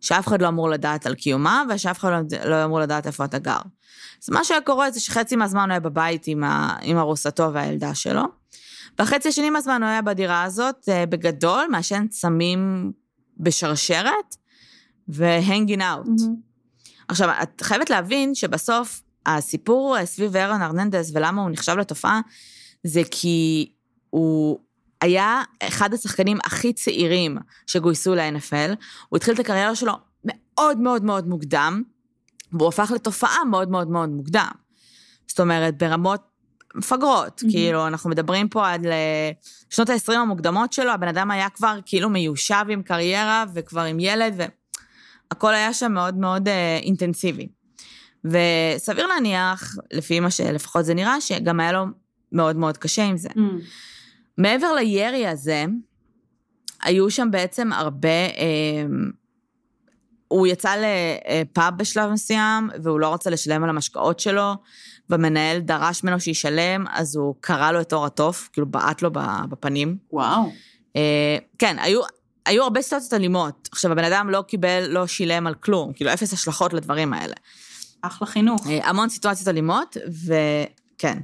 [0.00, 3.38] שאף אחד לא אמור לדעת על קיומה, ושאף אחד לא, לא אמור לדעת איפה אתה
[3.38, 3.60] גר.
[4.22, 7.94] אז מה שהיה קורה זה שחצי מהזמן הוא היה בבית עם, ה, עם ארוסתו והילדה
[7.94, 8.22] שלו,
[8.98, 12.92] והחצי השני מהזמן הוא היה בדירה הזאת, אה, בגדול, מעשן סמים
[13.36, 14.36] בשרשרת,
[15.08, 16.06] והנגין אאוט.
[17.08, 22.20] עכשיו, את חייבת להבין שבסוף הסיפור אה, סביב אירון ארננדס ולמה הוא נחשב לתופעה,
[22.84, 23.72] זה כי
[24.10, 24.58] הוא
[25.00, 28.74] היה אחד השחקנים הכי צעירים שגויסו ל-NFL,
[29.08, 29.92] הוא התחיל את הקריירה שלו
[30.24, 31.82] מאוד מאוד מאוד מוקדם,
[32.52, 34.50] והוא הפך לתופעה מאוד מאוד מאוד מוקדם.
[35.28, 36.31] זאת אומרת, ברמות
[36.74, 37.50] מפגרות, mm-hmm.
[37.50, 42.64] כאילו, אנחנו מדברים פה עד לשנות ה-20 המוקדמות שלו, הבן אדם היה כבר כאילו מיושב
[42.68, 44.34] עם קריירה וכבר עם ילד,
[45.30, 47.48] והכל היה שם מאוד מאוד אה, אינטנסיבי.
[48.24, 51.84] וסביר להניח, לפי מה שלפחות זה נראה, שגם היה לו
[52.32, 53.28] מאוד מאוד קשה עם זה.
[53.28, 53.40] Mm.
[54.38, 55.64] מעבר לירי הזה,
[56.82, 58.08] היו שם בעצם הרבה...
[58.08, 58.84] אה,
[60.28, 64.54] הוא יצא לפאב בשלב מסוים, והוא לא רצה לשלם על המשקאות שלו,
[65.12, 69.10] והמנהל דרש ממנו שישלם, אז הוא קרא לו את אור התוף, כאילו בעט לו
[69.48, 69.96] בפנים.
[70.12, 70.52] וואו.
[70.96, 72.00] אה, כן, היו,
[72.46, 73.68] היו הרבה סיטואציות אלימות.
[73.72, 77.34] עכשיו, הבן אדם לא קיבל, לא שילם על כלום, כאילו אפס השלכות לדברים האלה.
[78.02, 78.66] אחלה חינוך.
[78.66, 79.96] אה, המון סיטואציות אלימות,
[80.26, 81.18] וכן.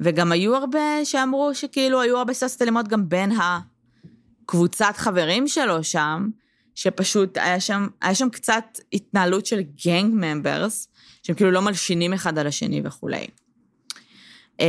[0.00, 3.32] וגם היו הרבה שאמרו שכאילו היו הרבה סיטואציות אלימות גם בין
[4.46, 6.28] הקבוצת חברים שלו שם,
[6.74, 10.88] שפשוט היה שם, היה שם קצת התנהלות של גנג ממברס,
[11.22, 13.26] שהם כאילו לא מלשינים אחד על השני וכולי.
[14.60, 14.66] אמ,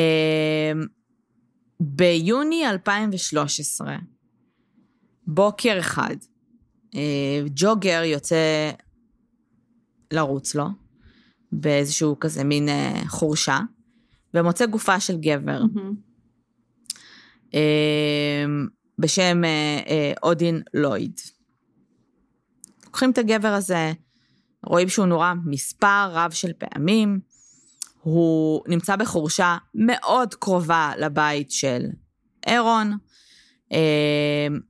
[1.79, 3.97] ביוני 2013,
[5.27, 6.15] בוקר אחד,
[6.95, 8.71] אה, ג'וגר יוצא
[10.11, 10.65] לרוץ לו,
[11.51, 13.59] באיזשהו כזה מין אה, חורשה,
[14.33, 15.61] ומוצא גופה של גבר.
[15.61, 15.93] Mm-hmm.
[18.99, 19.41] בשם
[20.23, 21.19] אודין לויד.
[22.85, 23.91] לוקחים את הגבר הזה,
[24.65, 27.19] רואים שהוא נורא מספר רב של פעמים,
[28.01, 31.81] הוא נמצא בחורשה מאוד קרובה לבית של
[32.47, 32.97] אירון,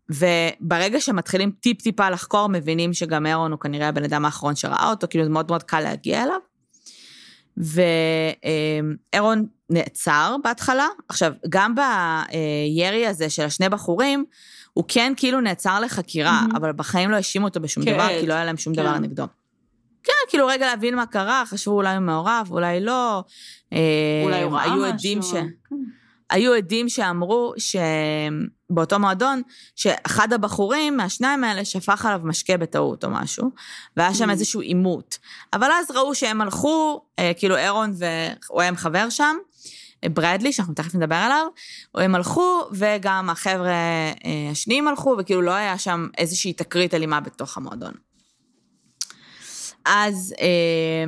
[0.10, 5.24] וברגע שמתחילים טיפ-טיפה לחקור, מבינים שגם אירון הוא כנראה הבן אדם האחרון שראה אותו, כאילו
[5.24, 6.40] זה מאוד מאוד קל להגיע אליו.
[9.14, 10.88] ואירון נעצר בהתחלה.
[11.10, 14.26] עכשיו, גם בירי הזה של השני בחורים,
[14.74, 16.58] הוא כן כאילו נעצר לחקירה, mm-hmm.
[16.58, 17.94] אבל בחיים לא האשימו אותו בשום כן.
[17.94, 18.82] דבר, כי לא היה להם שום כן.
[18.82, 19.24] דבר נגדו.
[20.04, 23.24] כן, כאילו רגע להבין מה קרה, חשבו אולי הוא מעורב, אולי לא.
[24.24, 24.86] אולי הוא ראה משהו.
[24.86, 25.32] עדים ש...
[25.32, 25.48] כן.
[26.34, 29.42] היו עדים שאמרו שבאותו מועדון,
[29.76, 33.52] שאחד הבחורים מהשניים האלה שפך עליו משקה בטעות או משהו,
[33.98, 34.32] והיה שם mm.
[34.32, 35.18] איזשהו עימות.
[35.54, 39.36] אבל אז ראו שהם הלכו, אה, כאילו אירון והוא היה עם חבר שם,
[40.06, 41.48] ברדלי, שאנחנו תכף נדבר עליו,
[41.96, 47.58] הם הלכו, וגם החבר'ה אה, השניים הלכו, וכאילו לא היה שם איזושהי תקרית אלימה בתוך
[47.58, 47.94] המועדון.
[49.86, 51.06] אז אה,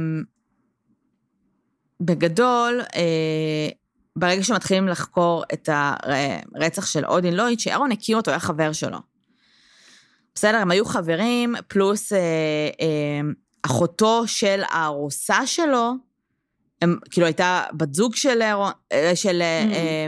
[2.02, 3.70] בגדול, אה,
[4.16, 8.98] ברגע שמתחילים לחקור את הרצח של אודין לויד, שאהרון הכיר אותו, היה חבר שלו.
[10.36, 12.20] בסדר, הם היו חברים, פלוס אה,
[12.82, 13.22] אה,
[13.64, 15.94] אחותו של הארוסה שלו,
[16.82, 19.74] הם, כאילו הייתה בת זוג של, אה, של, mm-hmm.
[19.74, 20.08] אה,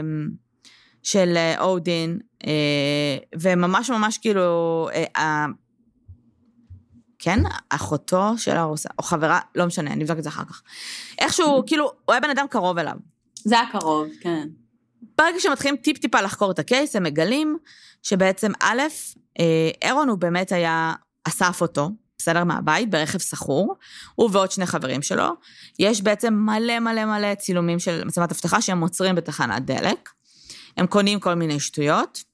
[1.02, 5.46] של אה, אודין, אה, וממש ממש כאילו, אה,
[7.18, 10.62] כן, אחותו של הארוסה, או חברה, לא משנה, אני אבדוק את זה אחר כך.
[11.18, 12.94] איכשהו, כאילו, הוא היה בן אדם קרוב אליו.
[13.44, 14.48] זה היה קרוב, כן.
[15.18, 17.58] ברגע שמתחילים טיפ-טיפה לחקור את הקייס, הם מגלים
[18.02, 18.82] שבעצם א',
[19.82, 20.92] אירון הוא באמת היה,
[21.24, 23.74] אסף אותו, בסדר, מהבית, ברכב סחור,
[24.14, 25.28] הוא ועוד שני חברים שלו.
[25.78, 30.10] יש בעצם מלא מלא מלא צילומים של מצלמת אבטחה שהם עוצרים בתחנת דלק.
[30.76, 32.24] הם קונים כל מיני שטויות,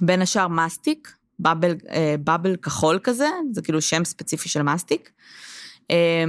[0.00, 5.10] בין השאר מסטיק, בבל, אה, בבל כחול כזה, זה כאילו שם ספציפי של מסטיק.
[5.90, 6.24] אה,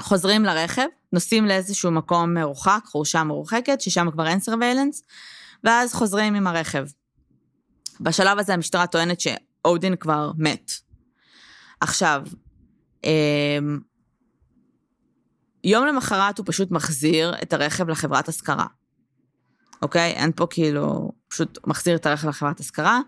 [0.00, 5.02] חוזרים לרכב, נוסעים לאיזשהו מקום מרוחק, חורשה מרוחקת, ששם כבר אין סרוויילנס,
[5.64, 6.84] ואז חוזרים עם הרכב.
[8.00, 10.72] בשלב הזה המשטרה טוענת שאודין כבר מת.
[11.80, 12.22] עכשיו,
[13.04, 13.78] אמ,
[15.64, 18.66] יום למחרת הוא פשוט מחזיר את הרכב לחברת השכרה.
[19.82, 20.10] אוקיי?
[20.10, 23.00] אין פה כאילו, פשוט מחזיר את הרכב לחברת השכרה.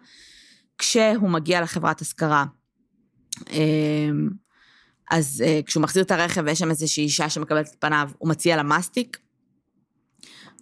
[0.79, 2.45] כשהוא מגיע לחברת השכרה,
[3.51, 4.29] אמ,
[5.11, 8.57] אז אה, כשהוא מחזיר את הרכב ויש שם איזושהי אישה שמקבלת את פניו, הוא מציע
[8.57, 9.19] לה מסטיק,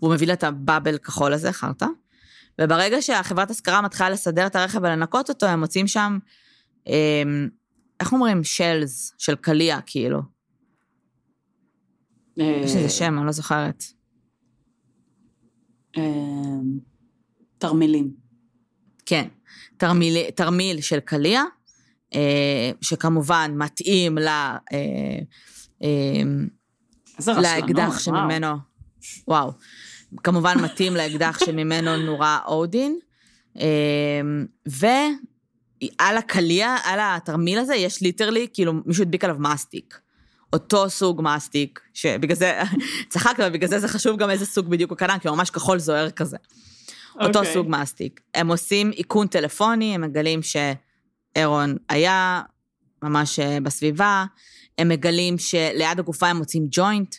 [0.03, 1.87] והוא מביא לה את הבאבל כחול הזה, חרטא,
[2.61, 6.19] וברגע שהחברת השכרה מתחילה לסדר את הרכב ולנקות אותו, הם מוצאים שם,
[6.87, 7.49] אמ,
[8.01, 8.45] איך אומרים?
[8.45, 10.23] שלס, של קליע, כאילו.
[12.37, 13.85] יש לזה שם, אני לא זוכרת.
[15.97, 16.79] אמ,
[17.59, 18.15] תרמילים.
[19.07, 19.29] כן,
[19.77, 21.43] תרמיל, תרמיל של קליע,
[22.15, 24.29] אה, שכמובן מתאים ל...
[24.29, 24.59] אה,
[25.83, 26.23] אה,
[27.27, 27.99] לאקדח וואו.
[27.99, 28.57] שממנו,
[29.29, 29.53] וואו,
[30.25, 32.99] כמובן מתאים לאקדח שממנו נורה אודין,
[34.67, 39.99] ועל הקליע, על התרמיל הזה, יש literally, כאילו, מישהו הדביק עליו מסטיק.
[40.53, 42.61] אותו סוג מסטיק, שבגלל זה,
[43.09, 45.51] צחקת, אבל בגלל זה זה חשוב גם איזה סוג בדיוק הוא קנה, כי הוא ממש
[45.51, 46.37] כחול זוהר כזה.
[47.21, 47.53] אותו אוקיי.
[47.53, 48.21] סוג מסטיק.
[48.35, 52.43] הם עושים איכון טלפוני, הם מגלים שאירון היה
[53.03, 54.25] ממש אה, בסביבה,
[54.79, 57.15] הם מגלים שליד הגופה הם מוצאים ג'וינט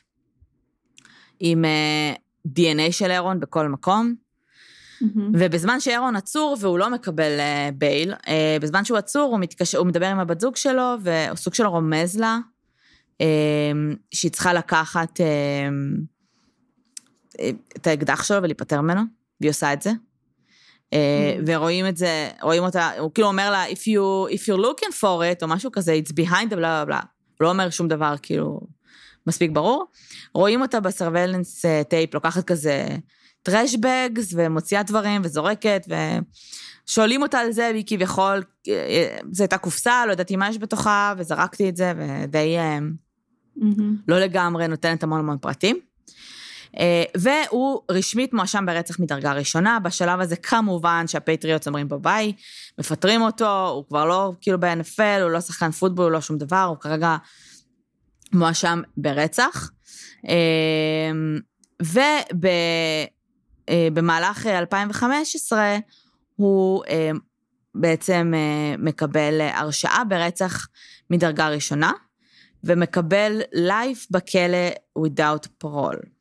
[1.39, 2.13] עם אה,
[2.47, 4.15] DNA של אירון בכל מקום,
[5.01, 5.31] מהמם.
[5.33, 9.87] ובזמן שאירון עצור והוא לא מקבל אה, בייל, אה, בזמן שהוא עצור הוא, מתקשר, הוא
[9.87, 12.39] מדבר עם הבת זוג שלו, והסוג שלו רומז לה
[13.21, 13.71] אה,
[14.11, 15.69] שהיא צריכה לקחת אה,
[17.39, 19.01] אה, את האקדח שלו ולהיפטר ממנו,
[19.41, 19.91] והיא עושה את זה.
[20.93, 21.43] אה, Mm.
[21.47, 25.03] ורואים את זה, רואים אותה, הוא כאילו אומר לה, if, you, if you're looking for
[25.03, 26.99] it, או משהו כזה, it's behind the בלה בלה בלה.
[26.99, 28.59] הוא לא אומר שום דבר, כאילו,
[29.27, 29.85] מספיק ברור.
[30.33, 32.87] רואים אותה ב surveillance tape, לוקחת כזה
[33.43, 35.87] trash bags, ומוציאה דברים, וזורקת,
[36.87, 41.13] ושואלים אותה על זה, והיא כביכול, אה, זו הייתה קופסה, לא ידעתי מה יש בתוכה,
[41.17, 42.79] וזרקתי את זה, ודי אה,
[43.55, 43.97] מהמם.
[44.07, 45.79] לא לגמרי נותנת המון המון פרטים.
[46.79, 52.33] אה, והוא רשמית מואשם ברצח מדרגה ראשונה, בשלב הזה כמובן שהפטריוטס אומרים ביי ביי,
[52.79, 56.63] מפטרים אותו, הוא כבר לא כאילו ב-NFL, הוא לא שחקן פוטבול, הוא לא שום דבר,
[56.63, 57.17] הוא כרגע
[58.33, 59.69] מואשם ברצח.
[63.69, 65.77] ובמהלך 2015
[66.35, 67.11] הוא אה,
[67.75, 70.67] בעצם אה, מקבל אה, הרשעה ברצח
[71.09, 71.91] מדרגה ראשונה,
[72.63, 76.16] ומקבל לייף בכלא without parole.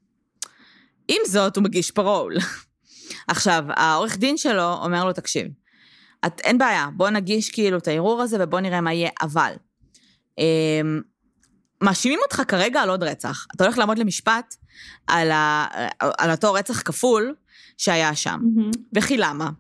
[1.09, 2.37] עם זאת, הוא מגיש פרול.
[3.29, 5.47] עכשיו, העורך דין שלו אומר לו, תקשיב,
[6.27, 9.53] את, אין בעיה, בוא נגיש כאילו את הערעור הזה ובוא נראה מה יהיה, אבל
[10.39, 11.01] אמ,
[11.83, 13.47] מאשימים אותך כרגע על עוד רצח.
[13.57, 14.55] אתה הולך לעמוד למשפט
[15.07, 15.67] על, ה,
[16.19, 17.35] על אותו רצח כפול
[17.79, 18.41] שהיה שם.
[18.43, 18.71] מהמם.
[18.95, 19.51] וכי למה?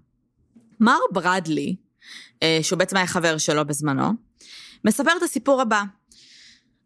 [0.80, 1.76] מר ברדלי,
[2.42, 4.10] אה, שהוא בעצם היה חבר שלו בזמנו,
[4.84, 5.82] מספר את הסיפור הבא.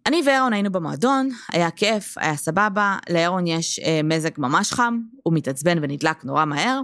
[0.06, 5.34] אני ואירון היינו במועדון, היה כיף, היה סבבה, לאירון יש אה, מזג ממש חם, הוא
[5.34, 6.80] מתעצבן ונדלק נורא מהר,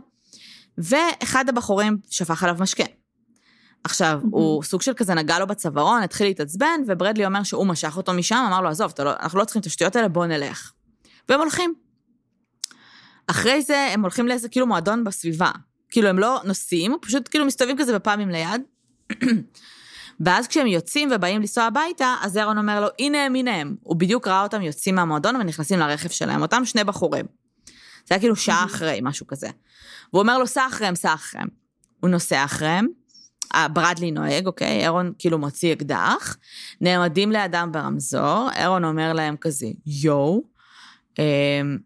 [0.79, 2.85] ואחד הבחורים שפך עליו משקה.
[3.85, 4.33] עכשיו, מהמם.
[4.33, 8.45] הוא סוג של כזה נגע לו בצווארון, התחיל להתעצבן, וברדלי אומר שהוא משך אותו משם,
[8.49, 10.73] אמר לו, עזוב, לא, אנחנו לא צריכים את השטויות האלה, בוא נלך.
[11.29, 11.75] והם הולכים.
[13.27, 15.51] אחרי זה הם הולכים לאיזה כאילו מועדון בסביבה.
[15.91, 18.63] כאילו, הם לא נוסעים, פשוט כאילו מסתובבים כזה בפאבים ליד.
[20.21, 23.77] ואז כשהם יוצאים ובאים לנסוע הביתה, אז אירון אומר לו, הנה הם, הנה הם.
[23.83, 27.27] הוא בדיוק ראה אותם יוצאים מהמועדון ונכנסים לרכב שלהם, אותם שני בחורים.
[28.07, 29.49] זה היה כאילו שעה אחרי, משהו כזה.
[30.13, 31.49] והוא אומר לו, סע אחריהם, סע אחריהם.
[32.01, 32.87] הוא נוסע אחריהם,
[33.55, 34.83] אה, ברדלי נוהג, אוקיי?
[34.83, 36.37] אירון כאילו מוציא אקדח,
[36.81, 40.43] נעמדים לידם ברמזור, אירון אומר להם כזה, יואו,
[41.19, 41.79] אמ,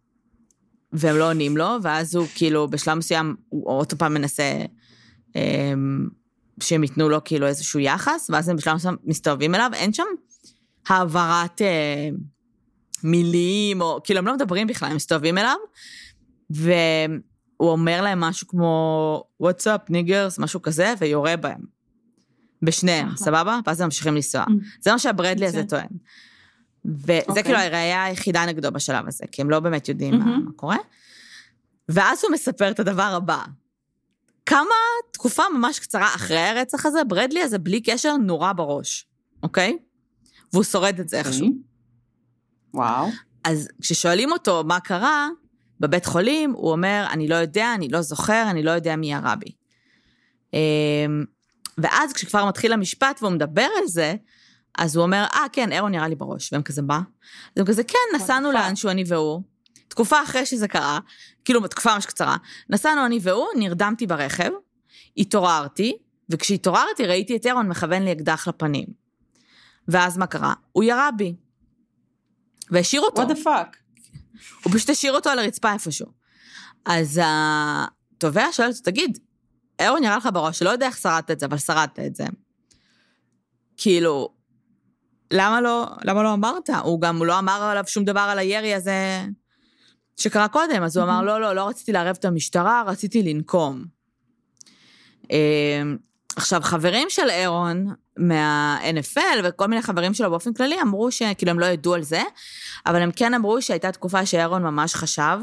[0.92, 4.64] והם לא עונים לו, ואז הוא כאילו, בשלב מסוים, הוא עוד פעם מנסה
[5.36, 6.08] אמ,
[6.62, 10.04] שהם ייתנו לו כאילו איזשהו יחס, ואז הם בשלב מסוים מסתובבים אליו, אין שם
[10.88, 12.08] העברת אה,
[13.04, 15.56] מילים, או כאילו הם לא מדברים בכלל, הם מסתובבים אליו,
[16.50, 16.80] והוא
[17.60, 21.80] אומר להם משהו כמו, what's up, niggers, משהו כזה, ויורה בהם.
[22.62, 23.16] בשניהם.
[23.16, 23.58] סבבה?
[23.66, 24.44] ואז הם ממשיכים לנסוע.
[24.80, 25.64] זה מה שהברדלי הזה.
[25.68, 25.86] טוען.
[26.84, 27.42] וזה אוקיי.
[27.42, 30.14] כאילו הראייה היחידה נגדו בשלב הזה, כי הם לא באמת יודעים.
[30.14, 30.76] מה קורה.
[31.88, 33.42] ואז הוא מספר את הדבר הבא.
[34.46, 34.74] כמה
[35.10, 39.06] תקופה ממש קצרה אחרי הרצח הזה, ברדלי הזה בלי קשר נורה בראש,
[39.42, 39.78] אוקיי?
[40.52, 41.46] והוא שורד את זה איכשהו.
[41.46, 41.60] אוקיי.
[42.74, 43.08] וואו.
[43.44, 45.28] אז כששואלים אותו מה קרה
[45.80, 49.36] בבית חולים, הוא אומר, אני לא יודע, אני לא זוכר, אני לא יודע מי ירה
[49.36, 49.52] בי.
[50.54, 51.24] אמ,
[51.78, 54.14] ואז כשכבר מתחיל המשפט והוא מדבר על זה,
[54.78, 57.00] אז הוא אומר, אה, כן, אירון ירה לי בראש, והם כזה, מה?
[57.44, 58.52] אז הם כזה, כן, נסענו?
[58.52, 59.42] לאנשהו, אני והוא.
[59.90, 60.98] תקופה אחרי שזה קרה,
[61.44, 62.36] כאילו, תקופה ממש קצרה,
[62.70, 64.50] נסענו אני והוא, נרדמתי ברכב,
[65.16, 65.96] התעוררתי,
[66.30, 68.86] וכשהתעוררתי ראיתי את אירון מכוון לי אקדח לפנים.
[69.88, 70.54] ואז מה קרה?
[70.72, 71.34] הוא ירה בי.
[72.70, 73.22] והשאיר אותו.
[73.22, 73.76] what the fuck?
[74.64, 76.06] הוא פשוט השאיר אותו על הרצפה איפשהו.
[76.84, 79.18] אז התובע שואל אותו, תגיד,
[79.78, 82.24] אירון ירה לך בראש, לא יודע איך שרדת את זה, אבל שרדת את זה.
[83.76, 84.28] כאילו,
[85.30, 86.70] למה לא, למה לא אמרת?
[86.82, 89.24] הוא גם, הוא לא אמר עליו שום דבר על הירי הזה
[90.20, 93.84] שקרה קודם, אז הוא אמר, לא, לא, לא רציתי לערב את המשטרה, רציתי לנקום.
[95.30, 95.96] אמ,
[96.36, 101.66] עכשיו, חברים של אירון מה-NFL וכל מיני חברים שלו באופן כללי אמרו שכאילו הם לא
[101.66, 102.22] ידעו על זה,
[102.86, 105.38] אבל הם כן אמרו שהייתה תקופה שאירון ממש חשב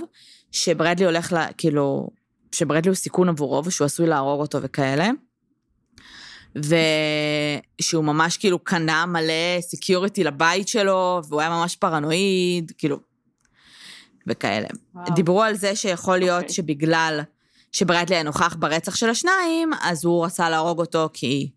[0.51, 2.09] שברדלי הולך, לה, כאילו,
[2.51, 5.09] שברדלי הוא סיכון עבורו ושהוא עשוי להרוג אותו וכאלה.
[6.55, 12.99] ושהוא ממש כאילו קנה מלא security לבית שלו, והוא היה ממש פרנואיד, כאילו,
[14.27, 14.67] וכאלה.
[14.95, 15.15] וואו.
[15.15, 16.55] דיברו על זה שיכול להיות אוקיי.
[16.55, 17.19] שבגלל
[17.71, 21.49] שברדלי היה נוכח ברצח של השניים, אז הוא רצה להרוג אותו כי...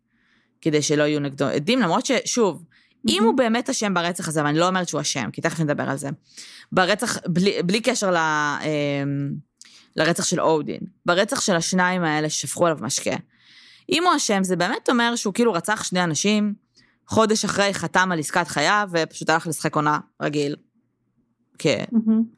[0.60, 2.64] כדי שלא יהיו נגדו עדים, למרות ששוב,
[3.08, 5.96] אם הוא באמת אשם ברצח הזה, ואני לא אומרת שהוא אשם, כי תכף נדבר על
[5.96, 6.08] זה,
[6.72, 9.32] ברצח, בלי, בלי קשר ל, אמ,
[9.96, 13.16] לרצח של אודין, ברצח של השניים האלה ששפכו עליו משקה,
[13.92, 16.54] אם הוא אשם, זה באמת אומר שהוא כאילו רצח שני אנשים,
[17.06, 20.56] חודש אחרי חתם על עסקת חייו, ופשוט הלך לשחק עונה רגיל,
[21.62, 21.66] כ.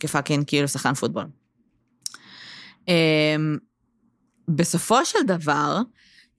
[0.01, 1.25] כפאקינג כאילו שחקן פוטבול.
[2.89, 3.59] אמ,
[4.49, 5.79] בסופו של דבר,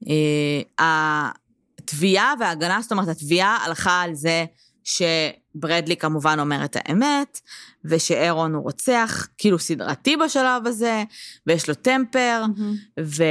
[0.10, 1.32] אה,
[1.80, 4.46] התביעה וההגנה, זאת אומרת, התביעה הלכה על זה
[4.84, 7.39] שברדלי כמובן אומר את האמת,
[7.86, 11.04] ושאירון הוא רוצח, כאילו סדרתי בשלב הזה,
[11.48, 12.76] ויש לו טמפר, מהמם.
[13.00, 13.24] ו...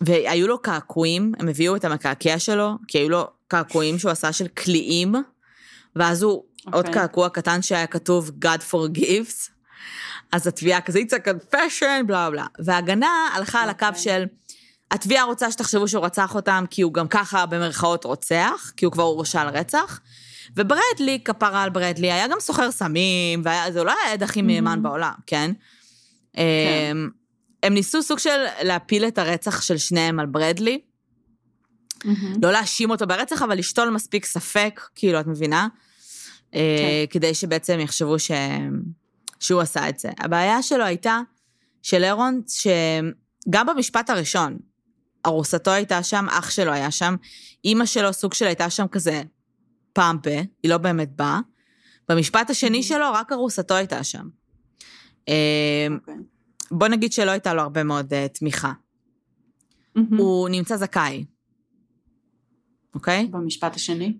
[0.00, 4.48] והיו לו קעקועים, הם הביאו את המקעקע שלו, כי היו לו קעקועים שהוא עשה של
[4.48, 5.14] קליעים,
[5.96, 6.70] ואז הוא, okay.
[6.72, 7.00] עוד אוקיי.
[7.00, 9.50] קעקוע קטן שהיה כתוב God forgives,
[10.32, 12.46] אז התביעה כזה, it's a confession, בלה בלה.
[12.58, 14.02] וההגנה הלכה על הקו אוקיי.
[14.02, 14.24] של,
[14.90, 19.02] התביעה רוצה שתחשבו שהוא רצח אותם, כי הוא גם ככה במרכאות רוצח, כי הוא כבר
[19.02, 20.00] הורשע על רצח.
[20.56, 25.12] וברדלי, כפרה על ברדלי, היה גם סוחר סמים, וזה לא היה העד הכי מהימן בעולם,
[25.26, 25.50] כן?
[26.36, 26.42] אמ,
[27.62, 30.80] הם ניסו סוג של להפיל את הרצח של שניהם על ברדלי,
[32.04, 32.34] מהמם.
[32.42, 35.68] לא להאשים אותו ברצח, אבל לשתול מספיק ספק, כאילו, את מבינה?
[36.54, 38.30] אה, כדי שבעצם יחשבו ש...
[39.40, 40.10] שהוא עשה את זה.
[40.18, 41.20] הבעיה שלו הייתה,
[41.82, 44.58] של אירון, שגם במשפט הראשון,
[45.26, 47.16] ארוסתו הייתה שם, אח שלו היה שם,
[47.64, 49.22] אימא שלו סוג של הייתה שם כזה
[49.92, 50.28] פעם ב,
[50.62, 51.40] היא לא באמת באה.
[52.08, 54.28] במשפט השני שלו, רק ארוסתו הייתה שם.
[55.28, 56.14] אה, אוקיי.
[56.70, 58.72] בוא נגיד שלא הייתה לו הרבה מאוד uh, תמיכה.
[59.94, 60.16] מהמם.
[60.16, 61.24] הוא נמצא זכאי,
[62.94, 63.26] אוקיי?
[63.26, 64.18] במשפט השני?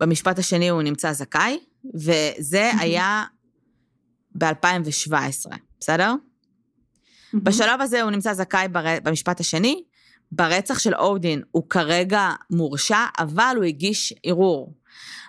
[0.00, 1.58] במשפט השני הוא נמצא זכאי,
[1.94, 3.24] וזה היה
[4.34, 5.12] ב-2017,
[5.80, 6.14] בסדר?
[7.34, 8.84] בשלב הזה הוא נמצא זכאי בר...
[9.02, 9.82] במשפט השני,
[10.32, 14.74] ברצח של אודין הוא כרגע מורשע, אבל הוא הגיש ערעור.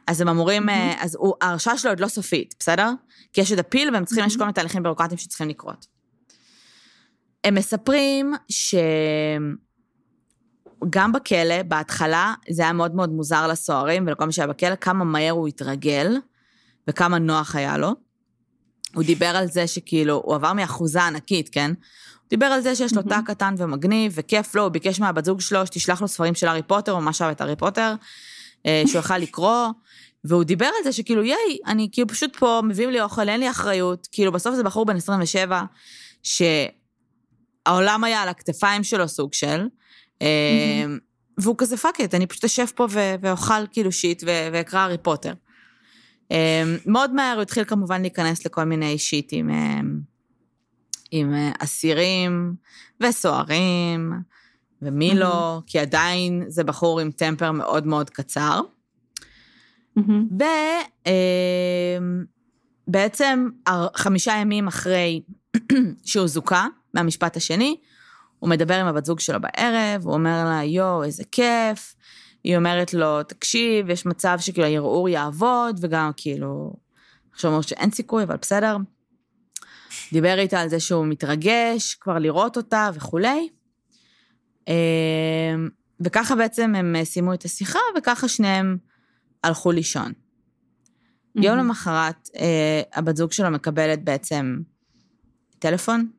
[0.08, 0.94] אז הם אמורים, מהמם.
[1.00, 2.90] אז הוא, ההרשעה שלו עוד לא סופית, בסדר?
[3.34, 5.86] כי יש עוד אפיל והם צריכים, יש כל מיני תהליכים ביורוקרטיים שצריכים לקרות.
[7.44, 8.34] הם מספרים
[10.86, 15.32] שגם בכלא, בהתחלה, זה היה מאוד מאוד מוזר לסוהרים ולכל מי שהיה בכלא, כמה מהר
[15.32, 16.18] הוא התרגל
[16.88, 17.92] וכמה נוח היה לו.
[18.96, 21.68] הוא דיבר על זה שכאילו, הוא עבר מאחוזה ענקית, כן?
[21.68, 25.42] הוא דיבר על זה שיש לו תא קטן ומגניב וכיף לו, הוא ביקש מהבת זוג
[25.42, 27.96] שלו שתשלח לו ספרים של הארי פוטר, או מה שאהב את הארי פוטר,
[28.66, 29.68] אה, שהוא יכל לקרוא,
[30.24, 33.50] והוא דיבר על זה שכאילו, ייי, אני כאילו פשוט פה, מביאים לי אוכל, אין לי
[33.50, 35.64] אחריות, כאילו בסוף זה בחור בן 27,
[36.24, 39.68] שהעולם היה על הכתפיים שלו סוג של,
[41.38, 42.88] והוא כזה fuck it, אני פשוט אשב פה
[43.22, 45.34] ואוכל כאילו shit ואקרא הארי פוטר.
[46.32, 49.80] אה, מאוד מהר הוא התחיל כמובן להיכנס לכל מיני shit ים אה,
[51.12, 52.56] עם אה, אסירים
[53.04, 54.14] וסוהרים,
[54.82, 58.62] ומי לא, כי עדיין זה בחור עם temper מאוד מאוד קצר.
[62.88, 63.50] ובעצם
[63.96, 65.22] חמישה ימים אחרי
[66.06, 67.78] שהוא זוכה מהמשפט השני,
[68.42, 71.96] הוא מדבר עם הבת זוג שלו בערב, הוא אומר לה, יואו, איזה כיף.
[72.44, 76.74] היא אומרת לו, תקשיב, יש מצב שכאילו הערעור יעבוד, וגם כאילו,
[77.32, 78.78] עכשיו אומרת שאין סיכוי, אבל בסדר.
[80.14, 83.50] דיבר איתה על זה שהוא מתרגש כבר לראות אותה וכולי.
[84.68, 84.74] אמ,
[86.00, 88.78] וככה בעצם הם סיימו את השיחה, וככה שניהם
[89.44, 90.14] הלכו לישון.
[91.36, 91.68] יום מהמם.
[91.68, 94.60] למחרת, אה, הבת זוג שלו מקבלת בעצם
[95.60, 96.10] טלפון,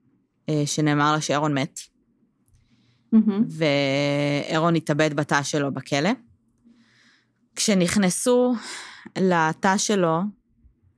[0.48, 1.80] אה, שנאמר לה שאירון מת,
[3.12, 3.44] מהמם.
[4.48, 6.10] ואירון התאבד בתא שלו בכלא.
[7.56, 8.54] כשנכנסו
[9.18, 10.20] לתא שלו,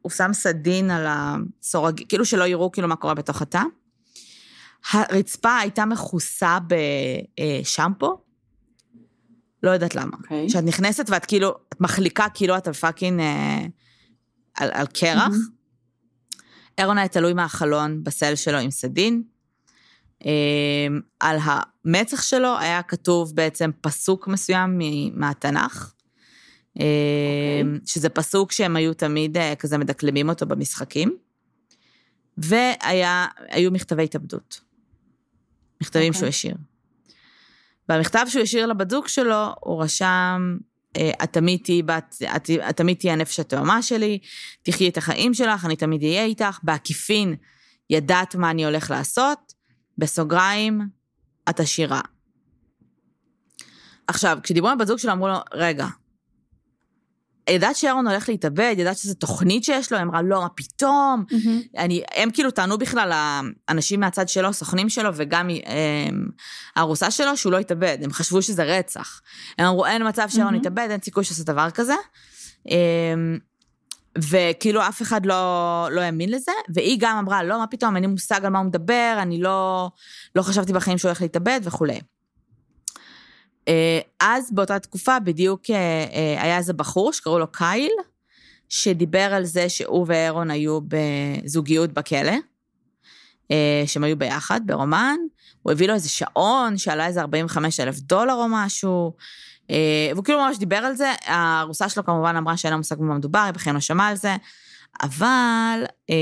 [0.02, 3.62] הוא שם סדין על הסורג, כאילו שלא יראו כאילו מה קורה בתוך התא.
[4.92, 8.18] הרצפה הייתה מכוסה בשמפו,
[9.62, 10.16] לא יודעת למה.
[10.22, 10.48] אוקיי.
[10.48, 13.66] כשאת נכנסת ואת כאילו, את מחליקה כאילו את על פאקינג אה,
[14.54, 15.34] על, על קרח.
[16.78, 19.22] אירון היה תלוי מהחלון בסל שלו עם סדין.
[20.26, 20.30] אה,
[21.20, 24.80] על המצח שלו היה כתוב בעצם פסוק מסוים
[25.14, 25.94] מהתנ"ך.
[26.80, 26.84] אה,
[27.64, 27.80] אוקיי.
[27.86, 31.16] שזה פסוק שהם היו תמיד אה, כזה מדקלמים אותו במשחקים.
[32.38, 34.60] והיו מכתבי התאבדות.
[35.82, 36.18] מכתבים אוקיי.
[36.18, 36.56] שהוא השאיר.
[37.88, 40.56] במכתב שהוא השאיר לבת זוג שלו, הוא רשם,
[40.96, 44.18] אה, את תמיד תהיי בת, את, את תמיד תהיי הנפש התאומה שלי,
[44.62, 47.36] תחי את החיים שלך, אני תמיד אהיה איתך, בעקיפין,
[47.90, 49.53] ידעת מה אני הולך לעשות,
[49.98, 50.80] בסוגריים,
[51.48, 52.00] את עשירה.
[54.06, 55.86] עכשיו, כשדיברו עם הבת זוג שלו, אמרו לו, רגע,
[57.50, 59.98] ידעת שאירון הולך להתאבד, ידעת שזו תוכנית שיש לו?
[59.98, 61.24] היא אמרה, לא, מה פתאום?
[61.78, 63.12] אני, הם כאילו טענו בכלל,
[63.68, 66.28] האנשים מהצד שלו, סוכנים שלו, וגם הם,
[66.76, 67.98] הארוסה שלו, שהוא לא התאבד.
[68.02, 69.20] הם חשבו שזה רצח.
[69.58, 70.60] הם אמרו, אין מצב שאירון מהמם.
[70.60, 71.94] יתאבד, אין סיכוי שעושה דבר כזה.
[74.18, 78.10] וכאילו אף אחד לא, לא האמין לזה, והיא גם אמרה, לא, מה פתאום, אין לי
[78.10, 79.90] מושג על מה הוא מדבר, אני לא,
[80.34, 82.00] לא חשבתי בחיים שהוא הולך להתאבד וכולי.
[83.68, 85.76] אה, אז באותה תקופה בדיוק אה,
[86.12, 87.92] אה, היה איזה בחור שקראו לו קייל,
[88.68, 92.32] שדיבר על זה שהוא ואירון היו בזוגיות בכלא,
[93.86, 95.16] שהם היו ביחד ברומן,
[95.62, 99.12] הוא הביא לו איזה שעון שעלה איזה 45 אלף דולר או משהו,
[100.14, 103.38] והוא כאילו ממש דיבר על זה, הארוסה שלו כמובן אמרה שאין לה מושג במה מדובר,
[103.38, 104.36] היא בכלל לא שמעה על זה,
[105.02, 106.14] אבל אה,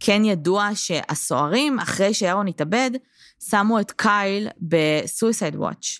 [0.00, 2.90] כן ידוע שהסוהרים, אחרי שאירון התאבד,
[3.50, 5.98] שמו את קייל בסויסייד וואץ',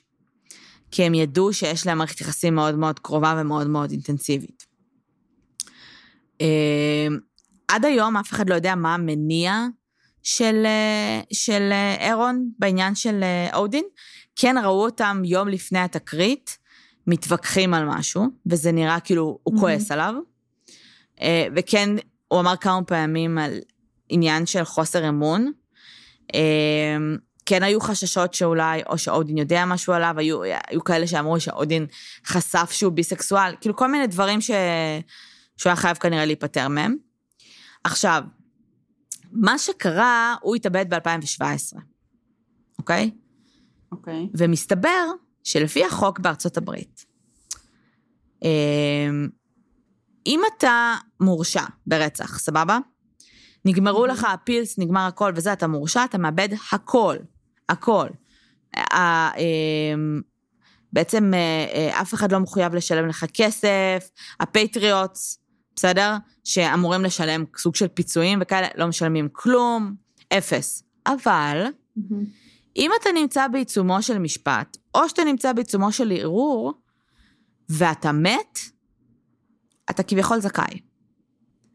[0.90, 4.66] כי הם ידעו שיש להם מערכת יחסים מאוד מאוד קרובה ומאוד מאוד אינטנסיבית.
[6.40, 7.06] אה,
[7.68, 9.66] עד היום אף אחד לא יודע מה המניע
[10.22, 13.84] של, אה, של אה, אירון בעניין של אה, אודין.
[14.42, 16.58] כן ראו אותם יום לפני התקרית,
[17.06, 19.60] מתווכחים על משהו, וזה נראה כאילו הוא מהמם.
[19.60, 20.14] כועס עליו.
[21.20, 21.90] אה, וכן,
[22.28, 23.58] הוא אמר כמה פעמים על
[24.08, 25.52] עניין של חוסר אמון.
[26.34, 26.96] אה,
[27.46, 31.86] כן היו חששות שאולי, או שאודין יודע משהו עליו, היו, היו כאלה שאמרו שאודין
[32.26, 34.50] חשף שהוא ביסקסואל, כאילו כל מיני דברים ש...
[35.56, 36.96] שהוא היה חייב כנראה להיפטר מהם.
[37.84, 38.22] עכשיו,
[39.32, 41.76] מה שקרה, הוא התאבד ב-2017,
[42.78, 43.10] אוקיי?
[43.92, 44.28] אוקיי.
[44.34, 45.06] ומסתבר
[45.44, 47.04] שלפי החוק בארצות הברית,
[48.42, 49.28] אמ,
[50.26, 52.78] אם אתה מורשע ברצח, סבבה?
[53.64, 57.16] נגמרו לך הפילס, נגמר הכל וזה, אתה מורשע, אתה מאבד הכל,
[57.68, 58.08] הכל.
[58.76, 60.20] אמ,
[60.92, 64.10] בעצם אה, אה, אף אחד לא מחויב לשלם לך כסף,
[64.40, 65.38] הפטריוטס,
[65.76, 66.16] בסדר?
[66.44, 69.94] שאמורים לשלם סוג של פיצויים וכאלה, לא משלמים כלום,
[70.32, 70.82] אפס.
[71.06, 71.66] אבל,
[71.96, 72.24] מהמם.
[72.76, 76.72] אם אתה נמצא בעיצומו של משפט, או שאתה נמצא בעיצומו של ערעור,
[77.68, 78.58] ואתה מת,
[79.90, 80.80] אתה כביכול זכאי.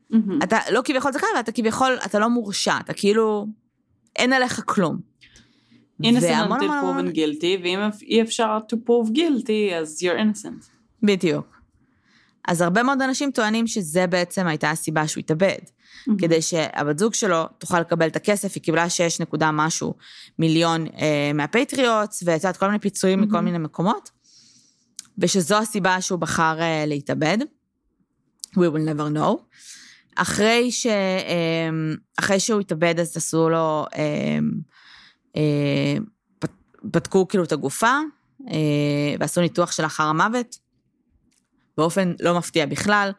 [0.10, 0.40] מהמם.
[0.44, 3.48] אתה לא כביכול זכאי, אבל אתה כביכול, אתה לא מורשע, אתה כאילו,
[4.16, 5.00] אין עליך כלום.
[6.04, 10.70] innocent until proven guilty, ואם אי אפשר to prove guilty, אז you're innocent.
[11.04, 11.55] בדיוק.
[12.48, 15.58] אז הרבה מאוד אנשים טוענים שזה בעצם הייתה הסיבה שהוא התאבד.
[16.18, 19.94] כדי שהבת זוג שלו תוכל לקבל את הכסף, היא קיבלה 6 נקודה משהו
[20.40, 23.46] מיליון אה, מהפטריוטס, ואת יודעת, כל מיני פיצויים מכל מהמם.
[23.46, 24.12] מיני מקומות,
[25.18, 27.38] ושזו הסיבה שהוא בחר אה, להתאבד.
[28.56, 29.38] We will never know.
[30.16, 31.70] אחרי, ש, אה,
[32.20, 34.38] אחרי שהוא התאבד, אז עשו לו, אה,
[35.36, 35.98] אה,
[36.40, 36.46] פ-
[36.84, 37.94] בדקו כאילו את הגופה,
[38.50, 38.56] אה,
[39.20, 40.58] ועשו ניתוח של אחר המוות,
[41.78, 43.12] באופן לא מפתיע בכלל.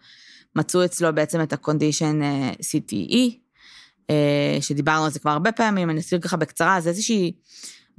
[0.57, 3.37] מצאו אצלו בעצם את הקונדישן אה, CTE,
[4.11, 7.33] אה, שדיברנו על זה כבר הרבה פעמים, אני אסביר ככה בקצרה, זה איזושהי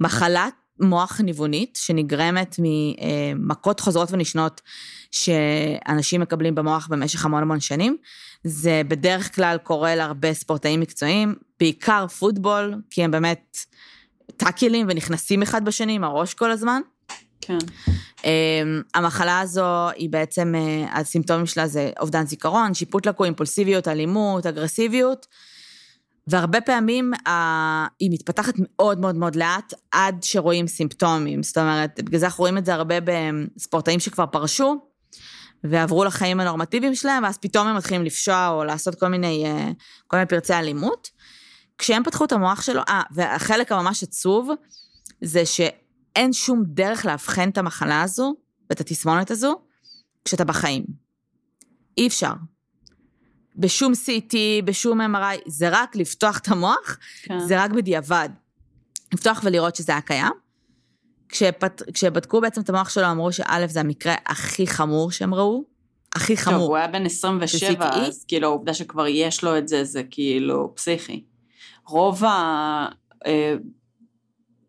[0.00, 4.60] מחלת מוח ניוונית שנגרמת ממכות חוזרות ונשנות
[5.10, 7.96] שאנשים מקבלים במוח במשך המון המון שנים.
[8.44, 13.58] זה בדרך כלל קורה להרבה ספורטאים מקצועיים, בעיקר פוטבול, כי הם באמת
[14.36, 16.80] טאקלים ונכנסים אחד בשני עם הראש כל הזמן.
[17.40, 17.58] כן.
[18.24, 24.46] אמ, המחלה הזו היא בעצם, אה, הסימפטומים שלה זה אובדן זיכרון, שיפוט לקוי, אימפולסיביות, אלימות,
[24.46, 25.26] אגרסיביות,
[26.26, 27.12] והרבה פעמים
[28.00, 31.42] היא מתפתחת מאוד מאוד מאוד לאט עד שרואים סימפטומים.
[31.42, 34.76] זאת אומרת, בגלל זה אנחנו רואים את זה הרבה בספורטאים שכבר פרשו,
[35.64, 39.70] ועברו לחיים הנורמטיביים שלהם, ואז פתאום הם מתחילים לפשוע או לעשות כל מיני, אה,
[40.06, 41.08] כל מיני פרצי אלימות.
[41.78, 44.50] כשהם פתחו את המוח שלו, אה, והחלק הממש עצוב,
[45.20, 45.46] זה
[46.16, 48.34] שאין שום דרך לאבחן את המחלה הזו
[48.70, 49.60] ואת התסמונת הזו,
[50.24, 50.84] כשאתה בחיים.
[51.98, 52.32] אי אפשר.
[53.56, 54.34] בשום CT,
[54.64, 57.38] בשום MRI, זה רק לפתוח את המוח, כן.
[57.38, 58.28] זה רק בדיעבד.
[59.14, 60.32] לפתוח ולראות שזה היה קיים.
[61.28, 65.64] כשפת, כשבדקו בעצם את המוח שלו, אמרו שא', זה המקרה הכי חמור שהם ראו.
[66.14, 66.68] הכי טוב, חמור.
[66.68, 67.96] הוא היה בן 27, ב-CTE?
[67.96, 71.24] אז כאילו העובדה שכבר יש לו את זה, זה כאילו פסיכי.
[71.86, 72.88] רוב ה...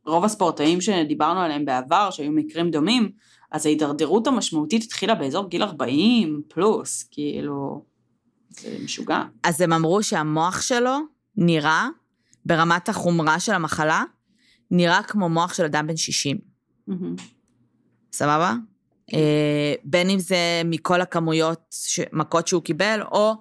[0.05, 3.11] רוב הספורטאים שדיברנו עליהם בעבר, שהיו מקרים דומים,
[3.51, 7.85] אז ההידרדרות המשמעותית התחילה באזור גיל 40 פלוס, כאילו,
[8.49, 9.21] זה משוגע.
[9.43, 10.97] אז הם אמרו שהמוח שלו
[11.35, 11.87] נראה,
[12.45, 14.03] ברמת החומרה של המחלה,
[14.71, 16.37] נראה כמו מוח של אדם בן 60.
[16.87, 17.15] מהמם.
[18.13, 18.53] סבבה?
[19.13, 21.99] אה, בין אם זה מכל הכמויות, ש...
[22.13, 23.33] מכות שהוא קיבל, או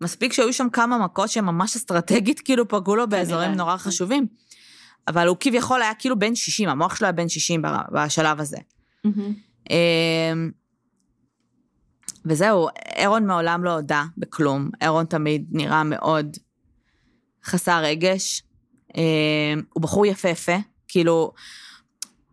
[0.00, 3.52] מספיק שהיו שם כמה מכות שהן ממש אסטרטגית, כאילו פגעו לו באזורים.
[3.52, 4.26] נורא חשובים.
[5.08, 8.56] אבל הוא כביכול היה כאילו בן 60, המוח שלו היה בן 60 בר- בשלב הזה.
[9.70, 10.50] אמ,
[12.24, 14.70] וזהו, אירון מעולם לא הודה בכלום.
[14.80, 16.36] אירון תמיד נראה מאוד
[17.44, 18.42] חסר רגש.
[18.96, 19.02] אמ,
[19.72, 20.56] הוא בחור יפהפה,
[20.88, 21.32] כאילו,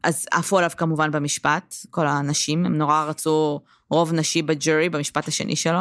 [0.03, 5.55] אז עפו עליו כמובן במשפט, כל הנשים, הם נורא רצו רוב נשי בג'ורי, במשפט השני
[5.55, 5.79] שלו.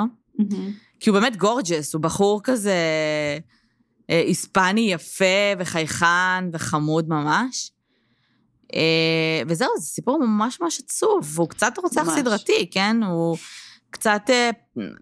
[1.00, 2.74] כי הוא באמת גורג'ס, הוא בחור כזה
[4.10, 5.24] היספני יפה
[5.58, 7.72] וחייכן וחמוד ממש.
[8.74, 12.18] אה, וזהו, זה סיפור ממש ממש עצוב, והוא קצת רוצח ממש.
[12.18, 13.02] סדרתי, כן?
[13.02, 13.36] הוא
[13.90, 14.50] קצת אה,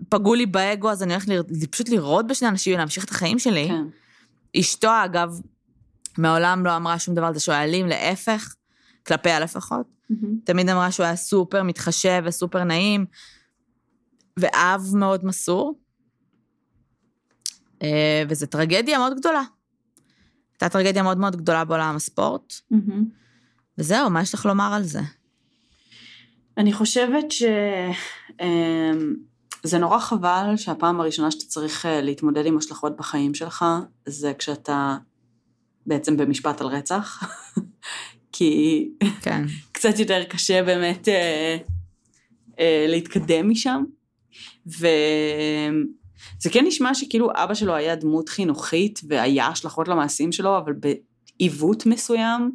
[0.09, 1.29] פגעו לי באגו, אז אני הולכת.
[1.71, 3.69] פשוט לראות בשני אנשים ולהמשיך את החיים שלי.
[3.69, 3.85] כן.
[4.61, 5.41] אשתו, אגב,
[6.19, 8.55] מעולם לא אמרה שום דבר על זה שהוא היה אלים, להפך,
[9.07, 9.87] כלפיה לפחות.
[10.11, 10.39] מהמם.
[10.45, 13.07] תמיד אמרה שהוא היה סופר מתחשב וסופר נעים,
[14.37, 15.75] ואב מאוד מסור.
[17.83, 19.43] אה, וזו טרגדיה מאוד גדולה.
[20.53, 22.55] הייתה טרגדיה מאוד מאוד גדולה בעולם הספורט.
[23.79, 25.01] וזהו, מה יש לך לומר על זה?
[26.57, 27.43] אני חושבת ש...
[28.41, 29.15] אמ,
[29.81, 33.65] נורא חבל שהפעם הראשונה שאתה צריך אה, להתמודד עם השלכות בחיים שלך,
[34.07, 34.97] זה כשאתה
[35.87, 37.23] בעצם במשפט על רצח.
[38.33, 38.89] כי
[39.21, 39.45] כן.
[39.73, 41.57] קצת יותר קשה באמת אה,
[42.59, 43.85] אה, להתקדם משם.
[46.39, 51.87] וזה כן נשמע שכאילו אבא שלו היה דמות חינוכית והיה השלכות למעשים שלו, אבל בעיוות
[51.87, 52.51] מסוים,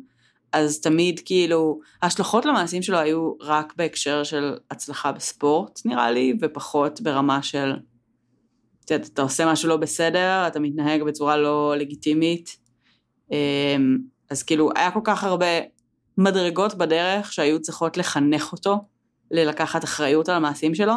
[0.53, 7.01] אז תמיד כאילו, ההשלכות למעשים שלו היו רק בהקשר של הצלחה בספורט, נראה לי, ופחות
[7.01, 7.73] ברמה של,
[8.85, 12.57] את יודעת, אתה עושה משהו לא בסדר, אתה מתנהג בצורה לא לגיטימית.
[13.31, 13.97] אמ,
[14.29, 15.47] אז כאילו, היה כל כך הרבה
[16.17, 18.77] מדרגות בדרך שהיו צריכות לחנך אותו
[19.31, 20.93] ללקחת אחריות על המעשים שלו.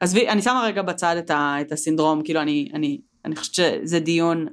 [0.00, 4.00] עזבי, אני שמה רגע בצד את, ה, את הסינדרום, כאילו אני, אני, אני חושבת שזה
[4.00, 4.46] דיון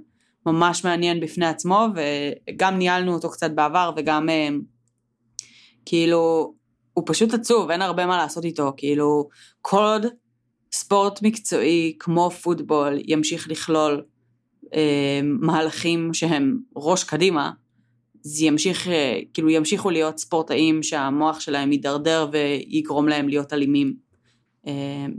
[0.46, 4.50] ממש מעניין בפני עצמו, וגם ניהלנו אותו קצת בעבר, וגם אה,
[5.86, 6.54] כאילו,
[6.94, 9.30] הוא פשוט עצוב, אין הרבה מה לעשות איתו, כאילו,
[9.62, 10.06] כל עוד
[10.74, 14.04] ספורט מקצועי כמו פוטבול ימשיך לכלול
[14.74, 17.52] אה, מהלכים שהם ראש קדימה,
[18.22, 24.11] זה ימשיך, אה, כאילו ימשיכו להיות ספורטאים שהמוח שלהם יידרדר ויגרום להם להיות אלימים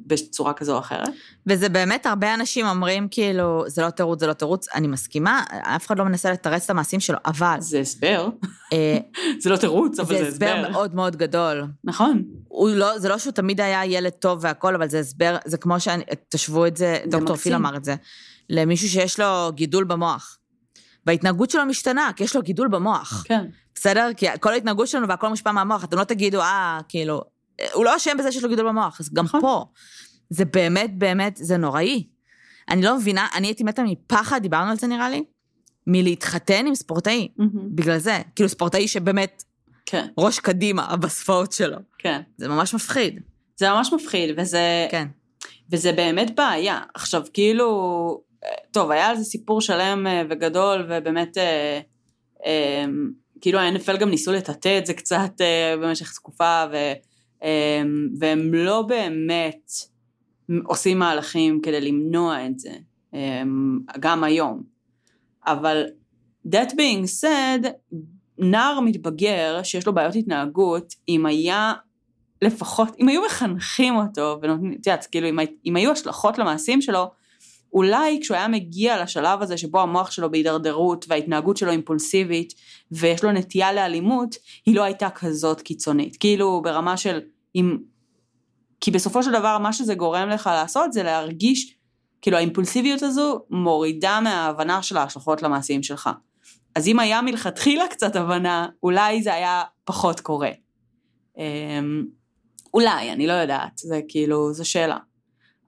[0.06, 1.08] בצורה כזו או אחרת.
[1.46, 5.86] וזה באמת, הרבה אנשים אומרים כאילו, זה לא תירוץ, זה לא תירוץ, אני מסכימה, אף
[5.86, 8.28] אחד לא מנסה לתרץ את המעשים שלו, אבל זה הסבר,
[8.72, 8.98] אה,
[9.42, 10.70] זה לא תירוץ, אבל זה זה הסבר הסבר.
[10.70, 11.66] מאוד מאוד גדול.
[11.84, 12.22] נכון,
[12.52, 16.04] לא, זה לא שהוא תמיד היה ילד טוב והכל, אבל זה הסבר, זה כמו שאני,
[16.28, 17.36] תשוו את זה, דוקטור מקסים.
[17.36, 17.94] פיל אמר את זה,
[18.50, 20.38] למישהו שיש לו גידול במוח.
[21.06, 23.24] וההתנהגות שלו משתנה, כי יש לו גידול במוח.
[23.26, 24.08] כן, בסדר?
[24.16, 27.22] כי כל ההתנהגות שלנו והכל מושפע מהמוח, אתם לא תגידו, אה, כאילו,
[27.72, 29.40] הוא לא אשם בזה שיש לו גידול במוח, אז גם נכון.
[29.40, 29.64] פה.
[30.30, 32.06] זה באמת, באמת, זה נוראי.
[32.68, 35.24] אני לא מבינה, אני הייתי מתה מפחד, דיברנו על זה נראה לי,
[35.86, 37.28] מלהתחתן עם ספורטאי.
[37.36, 37.76] מהמם.
[37.76, 38.18] בגלל זה.
[38.34, 39.42] כאילו ספורטאי שבאמת
[39.86, 41.76] כן, ראש קדימה בספורט שלו.
[41.98, 42.20] כן.
[42.36, 43.20] זה ממש מפחיד.
[43.56, 45.08] זה ממש מפחיד, וזה, כן.
[45.70, 46.80] וזה באמת בעיה.
[46.94, 47.68] עכשיו, כאילו,
[48.44, 51.80] אה, טוב, היה על זה סיפור שלם אה, וגדול, ובאמת, אה,
[52.46, 52.84] אה,
[53.40, 56.92] כאילו ה-NFL גם ניסו לטאטא את זה קצת אה, במשך תקופה, ו, אה,
[58.18, 59.70] והם לא באמת
[60.64, 62.72] עושים מהלכים כדי למנוע את זה,
[63.14, 63.42] אה,
[64.00, 64.62] גם היום.
[65.46, 65.84] אבל
[66.48, 67.66] that being said,
[68.38, 71.72] נער מתבגר שיש לו בעיות התנהגות, אם היה
[72.42, 77.10] לפחות, אם היו מחנכים אותו, ונותנים, את יודעת, כאילו, אם, אם היו השלכות למעשים שלו,
[77.72, 82.54] אולי כשהוא היה מגיע לשלב הזה שבו המוח שלו בהידרדרות וההתנהגות שלו אימפולסיבית,
[82.92, 86.16] ויש לו נטייה לאלימות, היא לא הייתה כזאת קיצונית.
[86.16, 87.20] כאילו, ברמה של,
[87.54, 87.78] אם...
[88.80, 91.74] כי בסופו של דבר, מה שזה גורם לך לעשות זה להרגיש,
[92.22, 96.10] כאילו, האימפולסיביות הזו מורידה מההבנה של ההשלכות למעשים שלך.
[96.74, 100.50] אז אם היה מלכתחילה קצת הבנה, אולי זה היה פחות קורה.
[101.38, 102.04] אמ,
[102.74, 104.96] אולי, אני לא יודעת, זה כאילו, זו שאלה.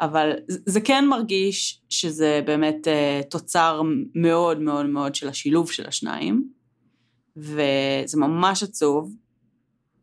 [0.00, 3.82] אבל זה כן מרגיש שזה באמת uh, תוצר
[4.14, 6.48] מאוד מאוד מאוד של השילוב של השניים,
[7.36, 9.14] וזה ממש עצוב,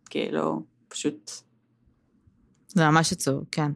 [0.10, 1.32] כאילו, פשוט...
[2.68, 3.72] זה ממש עצוב, כן.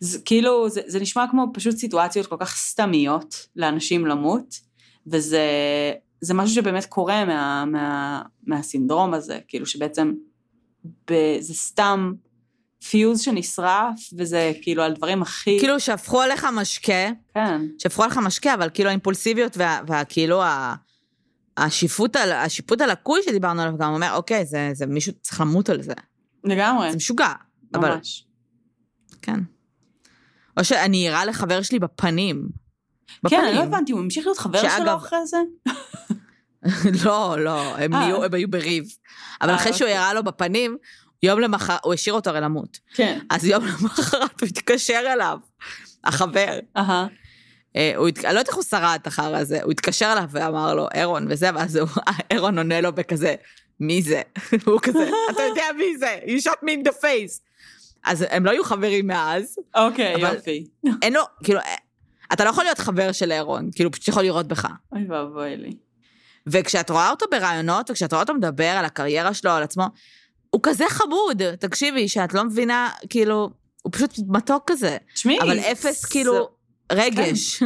[0.00, 4.54] זה, כאילו, זה, זה נשמע כמו פשוט סיטואציות כל כך סתמיות לאנשים למות,
[5.06, 5.42] וזה
[6.20, 10.14] זה משהו שבאמת קורה מה, מה, מהסינדרום הזה, כאילו שבעצם
[11.10, 12.12] ב, זה סתם
[12.90, 15.56] פיוז שנשרף, וזה כאילו על דברים הכי...
[15.60, 17.60] כאילו שהפכו עליך משקה, כן.
[17.78, 20.74] שהפכו עליך משקה, אבל כאילו האימפולסיביות וה, והכאילו ה...
[21.56, 25.82] השיפוט, על, השיפוט הלקוי שדיברנו עליו גם אומר, אוקיי, זה, זה מישהו צריך למות על
[25.82, 25.92] זה.
[26.44, 26.90] לגמרי.
[26.90, 27.32] זה משוגע.
[27.74, 27.80] ממש.
[27.80, 27.98] אבל,
[29.22, 29.40] כן.
[30.56, 32.48] או שאני אירה לחבר שלי בפנים.
[33.28, 35.36] כן, אני לא הבנתי, הוא המשיך להיות חבר שאגב- שלו אחרי זה?
[37.04, 37.98] לא, לא, הם, אה.
[37.98, 38.84] נהיו, הם היו בריב.
[39.42, 39.96] אבל אה, אחרי שהוא אוקיי.
[40.00, 40.76] ירה לו בפנים,
[41.22, 42.78] יום למחר, הוא השאיר אותו הרי למות.
[42.94, 43.18] כן.
[43.30, 45.38] אז יום למחרת הוא התקשר אליו,
[46.04, 46.58] החבר.
[46.76, 47.06] אהה.
[47.76, 50.88] אה, הוא, אני לא יודעת איך הוא שרד אחר הזה, הוא התקשר אליו ואמר לו,
[50.94, 51.88] אירון וזה, ואז הוא,
[52.30, 53.34] אירון עונה לו בכזה,
[53.80, 54.22] מי זה?
[54.66, 56.18] הוא כזה, אתה יודע מי זה?
[56.24, 57.40] you shot me in the face.
[58.04, 60.66] אז הם לא היו חברים מאז, אוקיי, יופי.
[61.02, 61.74] אין לו, כאילו, אה,
[62.32, 64.66] אתה לא יכול להיות חבר של אירון, כאילו, פשוט יכול לראות בך.
[64.92, 65.76] אוי ואבוי לי.
[66.46, 69.86] וכשאת רואה אותו בראיונות, וכשאת רואה אותו מדבר על הקריירה שלו, על עצמו,
[70.54, 73.50] הוא כזה חמוד, תקשיבי, שאת לא מבינה, כאילו,
[73.82, 75.40] הוא פשוט מתוק כזה, תשמעי.
[75.40, 76.48] אבל אפס, כאילו,
[76.92, 77.62] רגש.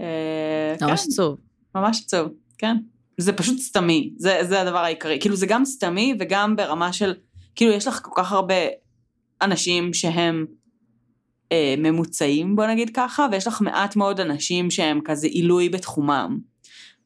[0.00, 0.86] אה, כן.
[0.86, 1.38] ממש עצוב.
[1.74, 2.76] ממש עצוב, כן.
[3.18, 5.18] זה פשוט סתמי, זה, זה הדבר העיקרי.
[5.20, 7.14] כאילו זה גם סתמי וגם ברמה של,
[7.54, 8.54] כאילו יש לך כל כך הרבה
[9.42, 10.46] אנשים שהם
[11.52, 16.38] אה, ממוצעים, בוא נגיד ככה, ויש לך מעט מאוד אנשים שהם כזה עילוי בתחומם.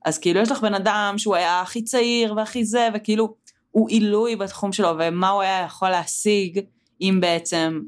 [0.04, 3.43] אז כאילו יש לך בן אדם שהוא היה הכי צעיר והכי זה, וכאילו
[3.74, 6.60] הוא עילוי בתחום שלו, ומה הוא היה יכול להשיג
[7.00, 7.80] אם בעצם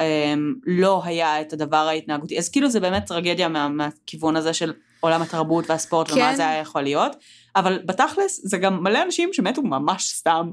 [0.00, 0.34] אה,
[0.66, 2.38] לא היה את הדבר ההתנהגותי.
[2.38, 6.14] אז כאילו זה באמת טרגדיה מה, מהכיוון הזה של עולם התרבות והספורט, כן.
[6.14, 7.16] ומה זה היה יכול להיות.
[7.56, 10.50] אבל בתכלס זה גם מלא אנשים שמתו ממש סתם.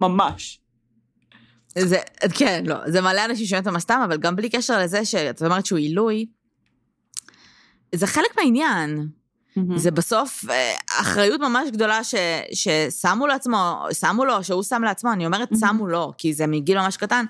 [0.00, 0.60] ממש.
[1.68, 1.98] זה,
[2.34, 5.78] כן, לא, זה מלא אנשים שמתו מסתם, אבל גם בלי קשר לזה שאת אומרת שהוא
[5.78, 6.26] עילוי,
[7.94, 9.08] זה חלק מהעניין.
[9.76, 12.14] זה בסוף אה, אחריות ממש גדולה ש,
[12.52, 15.56] ששמו לעצמו, שמו לו, שהוא שם לעצמו, אני אומרת Mhm.
[15.60, 17.24] שמו לו, כי זה מגיל ממש קטן,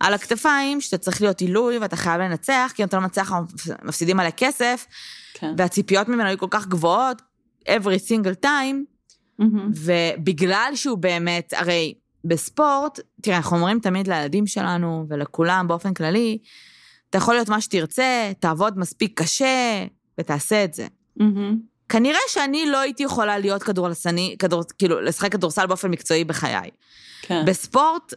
[0.00, 3.32] על הכתפיים, שאתה צריך להיות עילוי ואתה חייב לנצח, כי אם אתה לא מנצח,
[3.82, 4.86] מפסידים מלא כסף,
[5.34, 5.54] כן.
[5.58, 7.22] והציפיות ממנו היו כל כך גבוהות,
[7.68, 8.76] every single time,
[9.38, 9.70] מהמם.
[9.74, 11.94] ובגלל שהוא באמת, הרי
[12.24, 16.38] בספורט, תראה, אנחנו אומרים תמיד לילדים שלנו ולכולם באופן כללי,
[17.10, 19.84] אתה יכול להיות מה שתרצה, תעבוד מספיק קשה
[20.20, 20.86] ותעשה את זה.
[21.16, 21.58] מהמם.
[21.88, 26.70] כנראה שאני לא הייתי יכולה להיות כדורסני, כדור, כאילו, לשחק כדורסל באופן מקצועי בחיי.
[27.22, 27.44] כן.
[27.46, 28.14] בספורט,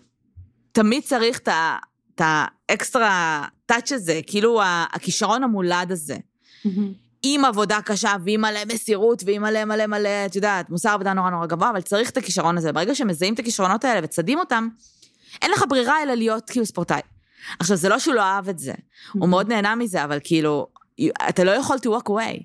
[0.71, 6.17] תמיד צריך את ה extra touch הזה, כאילו הכישרון המולד הזה.
[6.65, 6.93] מהמם.
[7.23, 11.29] עם עבודה קשה ועם מלא מסירות ועם מלא מלא מלא, את יודעת, מוסר עבודה נורא
[11.29, 12.71] נורא גבוה, אבל צריך את הכישרון הזה.
[12.71, 14.67] ברגע שמזהים את הכישרונות האלה וצדים אותם,
[15.41, 17.01] אין לך ברירה אלא להיות כאילו ספורטאי.
[17.59, 18.73] עכשיו, זה לא שהוא לא אהב את זה,
[19.13, 20.67] הוא מאוד נהנה מזה, אבל כאילו,
[21.29, 22.43] אתה לא יכול to walk away.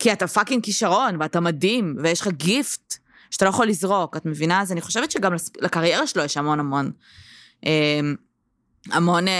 [0.00, 2.94] כי אתה fucking כישרון, ואתה מדהים, ויש לך gift
[3.30, 4.60] שאתה לא יכול לזרוק, את מבינה?
[4.60, 6.90] אז אני חושבת שגם לקריירה שלו יש המון המון,
[7.66, 8.00] אה,
[8.90, 9.32] המון אה,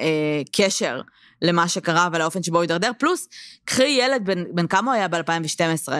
[0.00, 1.00] אה, קשר
[1.42, 2.90] למה שקרה ולאופן שבו הוא הידרדר.
[2.98, 3.28] פלוס,
[3.64, 5.92] קחי ילד, בן, בן כמה הוא היה ב-2012?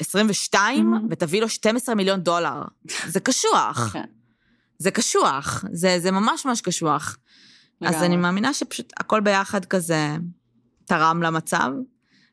[0.00, 1.06] 22, Mhm.
[1.10, 2.62] ותביא לו 12 מיליון דולר.
[3.06, 3.90] זה קשוח.
[3.92, 4.04] כן.
[4.78, 5.64] זה קשוח.
[5.72, 7.18] זה, זה ממש ממש קשוח.
[7.80, 8.02] אז.
[8.02, 10.16] אני מאמינה שפשוט הכל ביחד כזה
[10.84, 11.70] תרם למצב.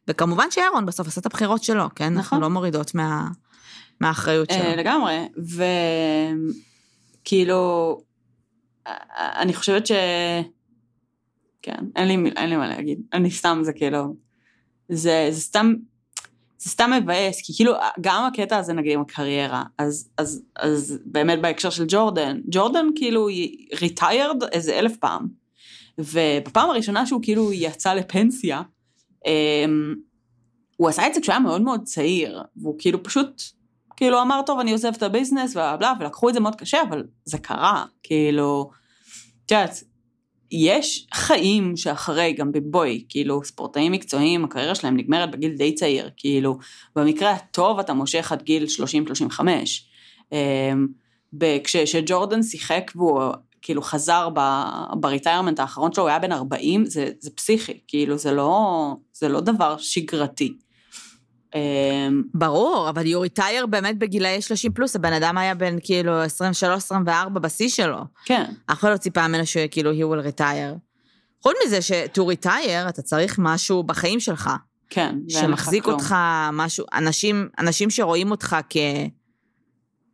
[0.08, 2.06] וכמובן שאירון בסוף עשה את הבחירות שלו, כן?
[2.06, 2.42] אנחנו נכון.
[2.42, 3.28] לא מורידות מה,
[4.02, 4.64] מהאחריות שלו.
[4.64, 5.18] אה, לגמרי,
[7.22, 7.98] וכאילו,
[8.88, 8.94] אה,
[9.42, 9.92] אני חושבת ש...
[11.62, 13.00] כן, אין לי, אין לי מה להגיד.
[13.14, 14.16] אני סתם, זה כאילו...
[14.90, 15.74] זה, זה סתם...
[16.58, 21.42] זה סתם מבאס, כי כאילו, גם הקטע הזה נגיד עם הקריירה, אז, אז, אז באמת
[21.42, 23.28] בהקשר של ג'ורדן, ג'ורדן כאילו
[23.74, 25.28] retired איזה אלף פעם,
[25.98, 28.62] ובפעם הראשונה שהוא כאילו יצא לפנסיה,
[30.78, 33.42] הוא עשה את זה כשהוא היה מאוד מאוד צעיר, והוא כאילו פשוט,
[33.96, 37.38] כאילו אמר, טוב, אני עוזב את הביזנס, ובלה, ולקחו את זה מאוד קשה, אבל זה
[37.38, 38.70] קרה, כאילו,
[39.46, 39.84] את יודעת,
[40.52, 46.58] יש חיים שאחרי, גם בבואי, כאילו, ספורטאים מקצועיים, הקריירה שלהם נגמרת בגיל די צעיר, כאילו,
[46.96, 48.66] במקרה הטוב אתה מושך עד גיל
[49.40, 49.42] 30-35.
[50.32, 50.88] אמ,
[51.64, 53.22] כשג'ורדן שיחק והוא
[53.66, 58.32] כאילו חזר ב- בריטיירמנט האחרון שלו, הוא היה בן 40, זה, זה פסיכי, כאילו זה
[58.32, 60.58] לא, זה לא דבר שגרתי.
[61.56, 67.40] אמ, ברור, אבל יורי טייר באמת בגילאי 30 פלוס, הבן אדם היה בן כאילו 23-24
[67.42, 67.98] בשיא שלו.
[68.26, 70.78] כן, אף אחד לא ציפה ממנו שהוא כאילו he will retire.
[71.44, 74.50] חוץ מזה ש-to retire, אתה צריך משהו בחיים שלך,
[74.90, 75.16] כן.
[75.30, 75.88] שמחזיק.
[75.88, 76.16] אותך,
[76.54, 78.78] משהו, אנשים, אנשים שרואים אותך כ...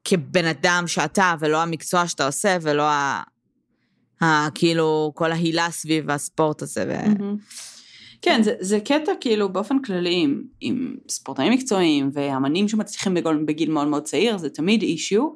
[0.03, 3.21] כבן אדם שאתה, ולא המקצוע שאתה עושה, ולא ה...
[4.55, 6.85] כאילו, כל ההילה סביב הספורט הזה.
[6.87, 7.07] ו...
[7.07, 7.37] מהמם.
[8.21, 13.71] כן, זה, זה קטע כאילו באופן כללי עם, עם ספורטאים מקצועיים ואמנים שמצליחים בגיל, בגיל
[13.71, 15.29] מאוד מאוד צעיר, זה תמיד אישיו,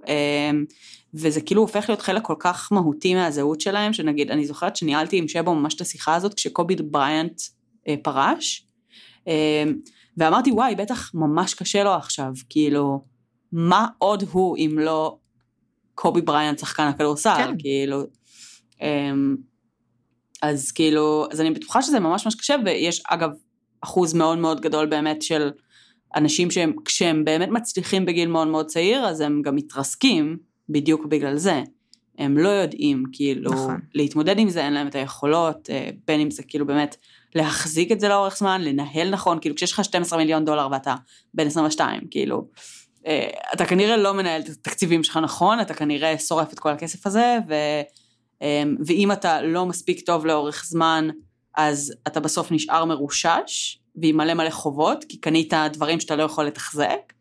[1.14, 5.28] וזה כאילו הופך להיות חלק כל כך מהותי מהזהות שלהם, שנגיד, אני זוכרת שניהלתי עם
[5.28, 7.42] שבו ממש את השיחה הזאת כשקובי בריאנט
[7.88, 8.68] אה, פרש,
[9.28, 9.64] אה,
[10.18, 13.02] ואמרתי, וואי, בטח ממש קשה לו עכשיו, כאילו,
[13.52, 15.18] מה עוד הוא אם לא
[15.96, 17.56] קובי בריאנט שחקן הכדורסל, כן.
[17.60, 18.04] כאילו.
[18.82, 19.12] אה,
[20.42, 23.30] אז כאילו, אז אני בטוחה שזה ממש ממש קשה, ויש אגב
[23.82, 25.52] אחוז מאוד מאוד גדול באמת של
[26.16, 30.38] אנשים שהם, כשהם באמת מצליחים בגיל מאוד מאוד צעיר, אז הם גם מתרסקים
[30.70, 31.62] בדיוק בגלל זה.
[32.18, 33.80] הם לא יודעים כאילו נכון.
[33.94, 36.96] להתמודד עם זה, אין להם את היכולות, אה, בין אם זה כאילו באמת
[37.36, 40.96] להחזיק את זה לאורך זמן, לנהל נכון, כאילו כשיש לך 12 מיליון דולר ואתה
[41.34, 42.48] בן 22, כאילו,
[43.08, 47.08] אה, אתה כנראה לא מנהל את התקציבים שלך נכון, אתה כנראה שורף את כל הכסף
[47.08, 47.54] הזה, ו...
[48.42, 51.10] אמ, ואם אתה לא מספיק טוב לאורך זמן,
[51.56, 56.46] אז אתה בסוף נשאר מרושש, ועם מלא מלא חובות, כי קנית דברים שאתה לא יכול
[56.46, 57.14] לתחזק,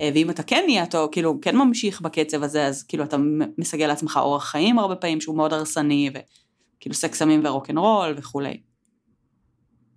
[0.00, 3.16] אה, ואם אתה כן נהיה טוב, כאילו כן ממשיך בקצב הזה, אז כאילו אתה
[3.58, 8.60] מסגל לעצמך אורח חיים הרבה פעמים שהוא מאוד הרסני, וכאילו סקס סמים ורוקנרול וכולי.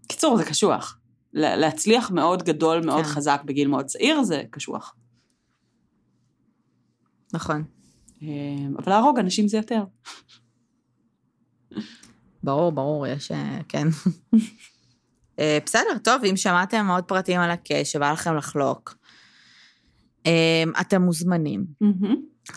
[0.07, 0.99] קיצור, זה קשוח.
[1.33, 3.09] לה- להצליח מאוד גדול, מאוד כן.
[3.09, 4.95] חזק בגיל מאוד צעיר, זה קשוח.
[7.33, 7.63] נכון.
[8.21, 9.83] אמ, אבל להרוג אנשים זה יותר.
[12.43, 13.31] ברור, ברור, יש...
[13.31, 13.87] אה, כן.
[15.39, 18.95] אה, בסדר, טוב, אם שמעתם עוד פרטים על הקש, שבא לכם לחלוק,
[20.25, 21.65] אה, אתם מוזמנים.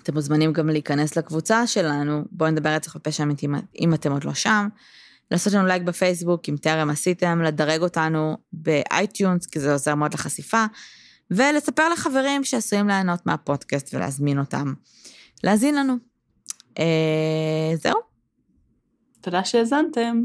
[0.03, 3.47] אתם מוזמנים גם להיכנס לקבוצה שלנו, בואו נדבר רצח בפשע אמיתי
[3.81, 4.69] אם אתם עוד לא שם.
[5.31, 10.15] לעשות לנו לייק בפייסבוק אם טרם עשיתם, לדרג אותנו ב iTunes, כי זה עוזר מאוד
[10.15, 10.65] לחשיפה,
[11.31, 14.73] ולספר לחברים שעשויים ליהנות מהפודקאסט ולהזמין אותם
[15.45, 15.97] להאזין לנו.
[16.79, 17.96] אה, זהו,
[19.27, 20.25] תודה שהאזנתם.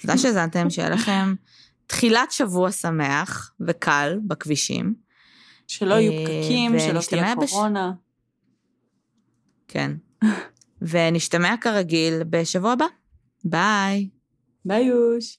[0.00, 1.34] תודה שהאזנתם, שיהיה לכם
[1.86, 4.94] תחילת שבוע שמח וקל בכבישים.
[5.66, 7.92] שלא יהיו אה, פקקים, שלא תהיה בש- קורונה.
[9.68, 9.92] כן.
[10.82, 12.86] ונשתמע כרגיל בשבוע הבא.
[13.44, 14.08] ביי.
[14.64, 15.38] ביי יוש.